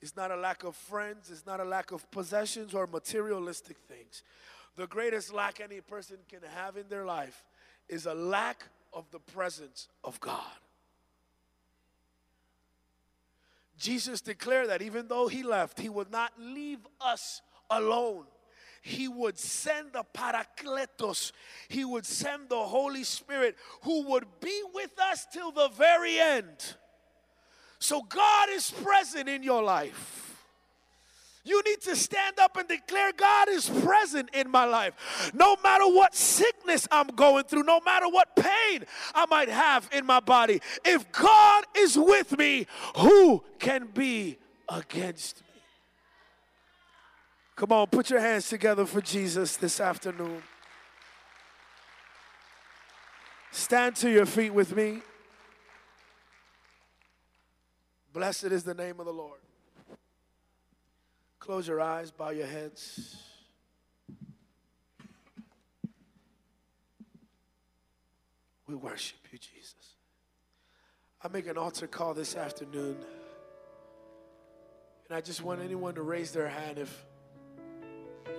It's 0.00 0.16
not 0.16 0.30
a 0.30 0.36
lack 0.36 0.64
of 0.64 0.76
friends. 0.76 1.30
It's 1.30 1.46
not 1.46 1.60
a 1.60 1.64
lack 1.64 1.92
of 1.92 2.10
possessions 2.10 2.74
or 2.74 2.86
materialistic 2.86 3.78
things. 3.88 4.22
The 4.76 4.86
greatest 4.86 5.32
lack 5.32 5.60
any 5.60 5.80
person 5.80 6.18
can 6.28 6.40
have 6.54 6.76
in 6.76 6.88
their 6.88 7.06
life 7.06 7.44
is 7.88 8.06
a 8.06 8.14
lack 8.14 8.64
of 8.92 9.10
the 9.10 9.18
presence 9.18 9.88
of 10.04 10.20
God. 10.20 10.42
Jesus 13.78 14.20
declared 14.20 14.70
that 14.70 14.82
even 14.82 15.08
though 15.08 15.28
he 15.28 15.42
left, 15.42 15.80
he 15.80 15.88
would 15.88 16.10
not 16.10 16.32
leave 16.38 16.86
us 17.00 17.42
alone. 17.70 18.24
He 18.82 19.08
would 19.08 19.38
send 19.38 19.92
the 19.92 20.04
Parakletos, 20.14 21.32
he 21.68 21.84
would 21.84 22.06
send 22.06 22.48
the 22.48 22.62
Holy 22.62 23.02
Spirit 23.02 23.56
who 23.82 24.04
would 24.10 24.26
be 24.40 24.62
with 24.72 24.96
us 24.98 25.26
till 25.32 25.50
the 25.50 25.68
very 25.68 26.20
end. 26.20 26.76
So 27.78 28.02
God 28.02 28.48
is 28.50 28.70
present 28.70 29.28
in 29.28 29.42
your 29.42 29.62
life. 29.62 30.22
You 31.46 31.62
need 31.62 31.80
to 31.82 31.94
stand 31.94 32.40
up 32.40 32.56
and 32.56 32.66
declare 32.66 33.12
God 33.12 33.48
is 33.48 33.68
present 33.68 34.30
in 34.34 34.50
my 34.50 34.64
life. 34.64 35.30
No 35.32 35.56
matter 35.62 35.86
what 35.86 36.12
sickness 36.12 36.88
I'm 36.90 37.06
going 37.06 37.44
through, 37.44 37.62
no 37.62 37.80
matter 37.84 38.08
what 38.08 38.34
pain 38.34 38.84
I 39.14 39.26
might 39.26 39.48
have 39.48 39.88
in 39.92 40.04
my 40.04 40.18
body, 40.18 40.60
if 40.84 41.10
God 41.12 41.64
is 41.76 41.96
with 41.96 42.36
me, 42.36 42.66
who 42.96 43.44
can 43.60 43.86
be 43.94 44.38
against 44.68 45.42
me? 45.42 45.62
Come 47.54 47.70
on, 47.70 47.86
put 47.86 48.10
your 48.10 48.20
hands 48.20 48.48
together 48.48 48.84
for 48.84 49.00
Jesus 49.00 49.56
this 49.56 49.80
afternoon. 49.80 50.42
Stand 53.52 53.94
to 53.96 54.10
your 54.10 54.26
feet 54.26 54.52
with 54.52 54.74
me. 54.74 55.00
Blessed 58.16 58.44
is 58.44 58.64
the 58.64 58.72
name 58.72 58.98
of 58.98 59.04
the 59.04 59.12
Lord. 59.12 59.40
Close 61.38 61.68
your 61.68 61.82
eyes, 61.82 62.10
bow 62.10 62.30
your 62.30 62.46
heads. 62.46 63.14
We 68.66 68.74
worship 68.74 69.18
you, 69.30 69.38
Jesus. 69.38 69.96
I 71.22 71.28
make 71.28 71.46
an 71.46 71.58
altar 71.58 71.86
call 71.86 72.14
this 72.14 72.36
afternoon. 72.36 72.96
And 75.10 75.18
I 75.18 75.20
just 75.20 75.42
want 75.42 75.60
anyone 75.60 75.94
to 75.96 76.02
raise 76.02 76.32
their 76.32 76.48
hand 76.48 76.78
if 76.78 77.04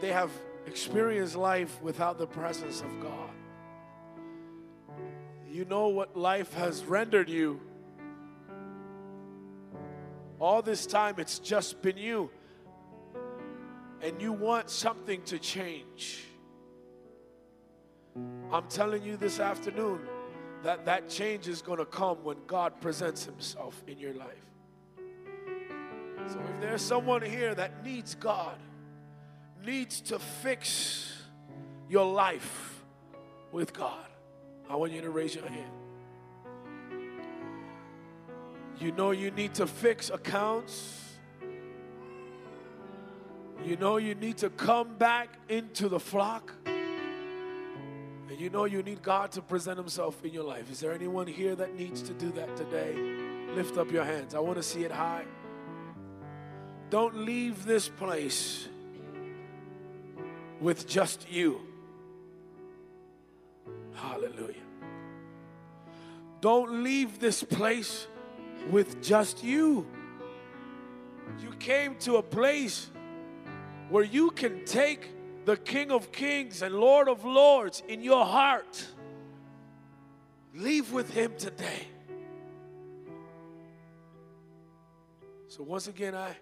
they 0.01 0.11
have 0.11 0.31
experienced 0.65 1.35
life 1.35 1.79
without 1.83 2.17
the 2.17 2.25
presence 2.25 2.81
of 2.81 2.99
God. 2.99 3.29
You 5.47 5.65
know 5.65 5.89
what 5.89 6.17
life 6.17 6.51
has 6.55 6.83
rendered 6.83 7.29
you. 7.29 7.61
All 10.39 10.61
this 10.61 10.85
time, 10.85 11.15
it's 11.17 11.39
just 11.39 11.81
been 11.81 11.97
you 11.97 12.29
and 14.01 14.21
you 14.21 14.31
want 14.31 14.69
something 14.69 15.21
to 15.23 15.39
change, 15.39 16.23
I'm 18.51 18.67
telling 18.69 19.03
you 19.03 19.17
this 19.17 19.39
afternoon 19.39 20.01
that 20.63 20.85
that 20.85 21.09
change 21.09 21.47
is 21.47 21.61
going 21.61 21.79
to 21.79 21.85
come 21.85 22.23
when 22.23 22.37
God 22.45 22.79
presents 22.81 23.25
Himself 23.25 23.81
in 23.87 23.97
your 23.97 24.13
life. 24.13 24.45
So 26.27 26.39
if 26.39 26.61
there's 26.61 26.81
someone 26.81 27.21
here 27.21 27.55
that 27.55 27.83
needs 27.83 28.15
God, 28.15 28.57
needs 29.65 30.01
to 30.01 30.19
fix 30.19 31.23
your 31.89 32.11
life 32.11 32.83
with 33.51 33.73
God, 33.73 34.05
I 34.69 34.75
want 34.75 34.91
you 34.91 35.01
to 35.01 35.09
raise 35.09 35.35
your 35.35 35.47
hand. 35.47 35.71
You 38.79 38.91
know 38.91 39.11
you 39.11 39.31
need 39.31 39.53
to 39.55 39.67
fix 39.67 40.09
accounts 40.09 40.97
you 43.67 43.75
know 43.75 43.97
you 43.97 44.15
need 44.15 44.37
to 44.37 44.49
come 44.49 44.95
back 44.95 45.29
into 45.49 45.89
the 45.89 45.99
flock. 45.99 46.53
And 46.65 48.39
you 48.39 48.49
know 48.49 48.63
you 48.63 48.81
need 48.81 49.01
God 49.01 49.31
to 49.33 49.41
present 49.41 49.77
Himself 49.77 50.23
in 50.23 50.31
your 50.31 50.45
life. 50.45 50.71
Is 50.71 50.79
there 50.79 50.93
anyone 50.93 51.27
here 51.27 51.53
that 51.55 51.75
needs 51.75 52.01
to 52.03 52.13
do 52.13 52.31
that 52.31 52.55
today? 52.55 52.93
Lift 53.55 53.77
up 53.77 53.91
your 53.91 54.05
hands. 54.05 54.35
I 54.35 54.39
want 54.39 54.55
to 54.57 54.63
see 54.63 54.85
it 54.85 54.91
high. 54.91 55.25
Don't 56.89 57.25
leave 57.25 57.65
this 57.65 57.89
place 57.89 58.69
with 60.61 60.87
just 60.87 61.29
you. 61.29 61.61
Hallelujah. 63.95 64.55
Don't 66.39 66.83
leave 66.83 67.19
this 67.19 67.43
place 67.43 68.07
with 68.69 69.01
just 69.01 69.43
you. 69.43 69.85
You 71.39 71.51
came 71.59 71.95
to 71.99 72.17
a 72.17 72.23
place 72.23 72.89
where 73.89 74.03
you 74.03 74.31
can 74.31 74.65
take 74.65 75.13
the 75.45 75.57
King 75.57 75.91
of 75.91 76.11
Kings 76.11 76.61
and 76.61 76.75
Lord 76.75 77.07
of 77.07 77.23
Lords 77.23 77.81
in 77.87 78.01
your 78.01 78.25
heart. 78.25 78.85
Leave 80.53 80.91
with 80.91 81.13
Him 81.13 81.33
today. 81.37 81.87
So, 85.47 85.63
once 85.63 85.87
again, 85.87 86.13
I, 86.15 86.35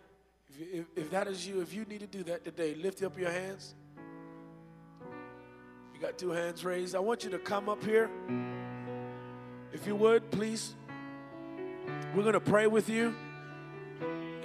if, 0.50 0.74
if, 0.74 0.86
if, 0.96 1.12
that 1.12 1.28
is 1.28 1.48
you, 1.48 1.62
if 1.62 1.74
you 1.74 1.86
need 1.86 2.00
to 2.00 2.08
do 2.08 2.24
that 2.24 2.44
today, 2.44 2.76
lift 2.76 3.04
up 3.04 3.18
your 3.18 3.32
hands. 3.32 3.76
You 5.94 6.02
got 6.02 6.18
two 6.18 6.32
hands 6.32 6.66
raised. 6.66 6.96
I 6.96 7.00
want 7.00 7.24
you 7.24 7.30
to 7.30 7.40
come 7.40 7.70
up 7.70 7.84
here. 7.84 8.10
If 9.72 9.86
you 9.86 9.96
would, 9.96 10.30
please. 10.32 10.76
We're 12.16 12.24
going 12.24 12.34
to 12.34 12.40
pray 12.40 12.68
with 12.68 12.90
you. 12.90 13.14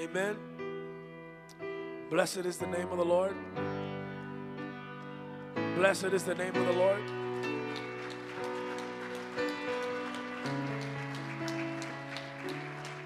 Amen. 0.01 0.37
Blessed 2.11 2.39
is 2.39 2.57
the 2.57 2.67
name 2.67 2.89
of 2.89 2.99
the 2.99 3.05
Lord. 3.05 3.35
Blessed 5.77 6.07
is 6.07 6.25
the 6.25 6.35
name 6.35 6.55
of 6.57 6.67
the 6.67 6.73
Lord. 6.73 7.01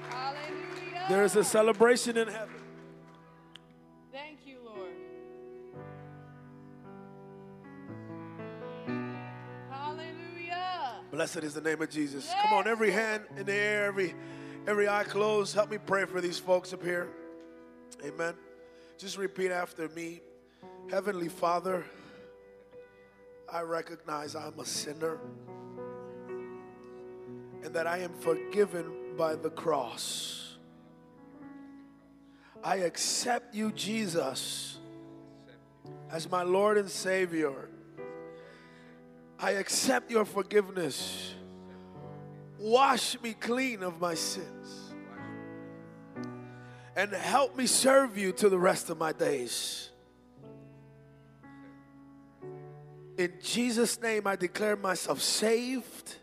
Hallelujah. 0.08 1.06
There 1.08 1.24
is 1.24 1.36
a 1.36 1.44
celebration 1.44 2.16
in 2.16 2.28
heaven. 2.28 2.53
Blessed 11.14 11.44
is 11.44 11.54
the 11.54 11.60
name 11.60 11.80
of 11.80 11.88
Jesus. 11.90 12.26
Yes. 12.26 12.42
Come 12.42 12.54
on, 12.54 12.66
every 12.66 12.90
hand 12.90 13.22
in 13.36 13.46
the 13.46 13.54
air, 13.54 13.84
every 13.84 14.16
every 14.66 14.88
eye 14.88 15.04
closed. 15.04 15.54
Help 15.54 15.70
me 15.70 15.78
pray 15.78 16.06
for 16.06 16.20
these 16.20 16.40
folks 16.40 16.72
up 16.72 16.82
here. 16.82 17.08
Amen. 18.04 18.34
Just 18.98 19.16
repeat 19.16 19.52
after 19.52 19.88
me 19.90 20.22
Heavenly 20.90 21.28
Father, 21.28 21.84
I 23.48 23.60
recognize 23.60 24.34
I'm 24.34 24.58
a 24.58 24.66
sinner 24.66 25.20
and 27.62 27.72
that 27.72 27.86
I 27.86 27.98
am 27.98 28.12
forgiven 28.14 29.14
by 29.16 29.36
the 29.36 29.50
cross. 29.50 30.56
I 32.64 32.78
accept 32.78 33.54
you, 33.54 33.70
Jesus, 33.70 34.78
as 36.10 36.28
my 36.28 36.42
Lord 36.42 36.76
and 36.76 36.90
Savior. 36.90 37.68
I 39.38 39.52
accept 39.52 40.10
your 40.10 40.24
forgiveness. 40.24 41.34
Wash 42.58 43.20
me 43.20 43.34
clean 43.34 43.82
of 43.82 44.00
my 44.00 44.14
sins 44.14 44.94
and 46.96 47.12
help 47.12 47.56
me 47.56 47.66
serve 47.66 48.16
you 48.16 48.32
to 48.32 48.48
the 48.48 48.58
rest 48.58 48.90
of 48.90 48.98
my 48.98 49.12
days. 49.12 49.90
In 53.16 53.32
Jesus' 53.42 54.00
name, 54.00 54.26
I 54.26 54.36
declare 54.36 54.76
myself 54.76 55.20
saved 55.20 56.16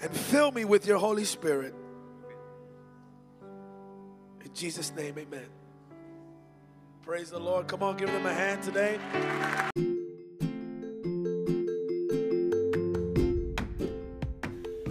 and 0.00 0.10
fill 0.10 0.52
me 0.52 0.64
with 0.64 0.86
your 0.86 0.98
Holy 0.98 1.24
Spirit. 1.24 1.74
In 4.44 4.54
Jesus' 4.54 4.92
name, 4.94 5.18
amen. 5.18 5.46
Praise 7.02 7.30
the 7.30 7.40
Lord. 7.40 7.66
Come 7.66 7.82
on, 7.82 7.96
give 7.96 8.12
them 8.12 8.26
a 8.26 8.34
hand 8.34 8.62
today. 8.62 8.98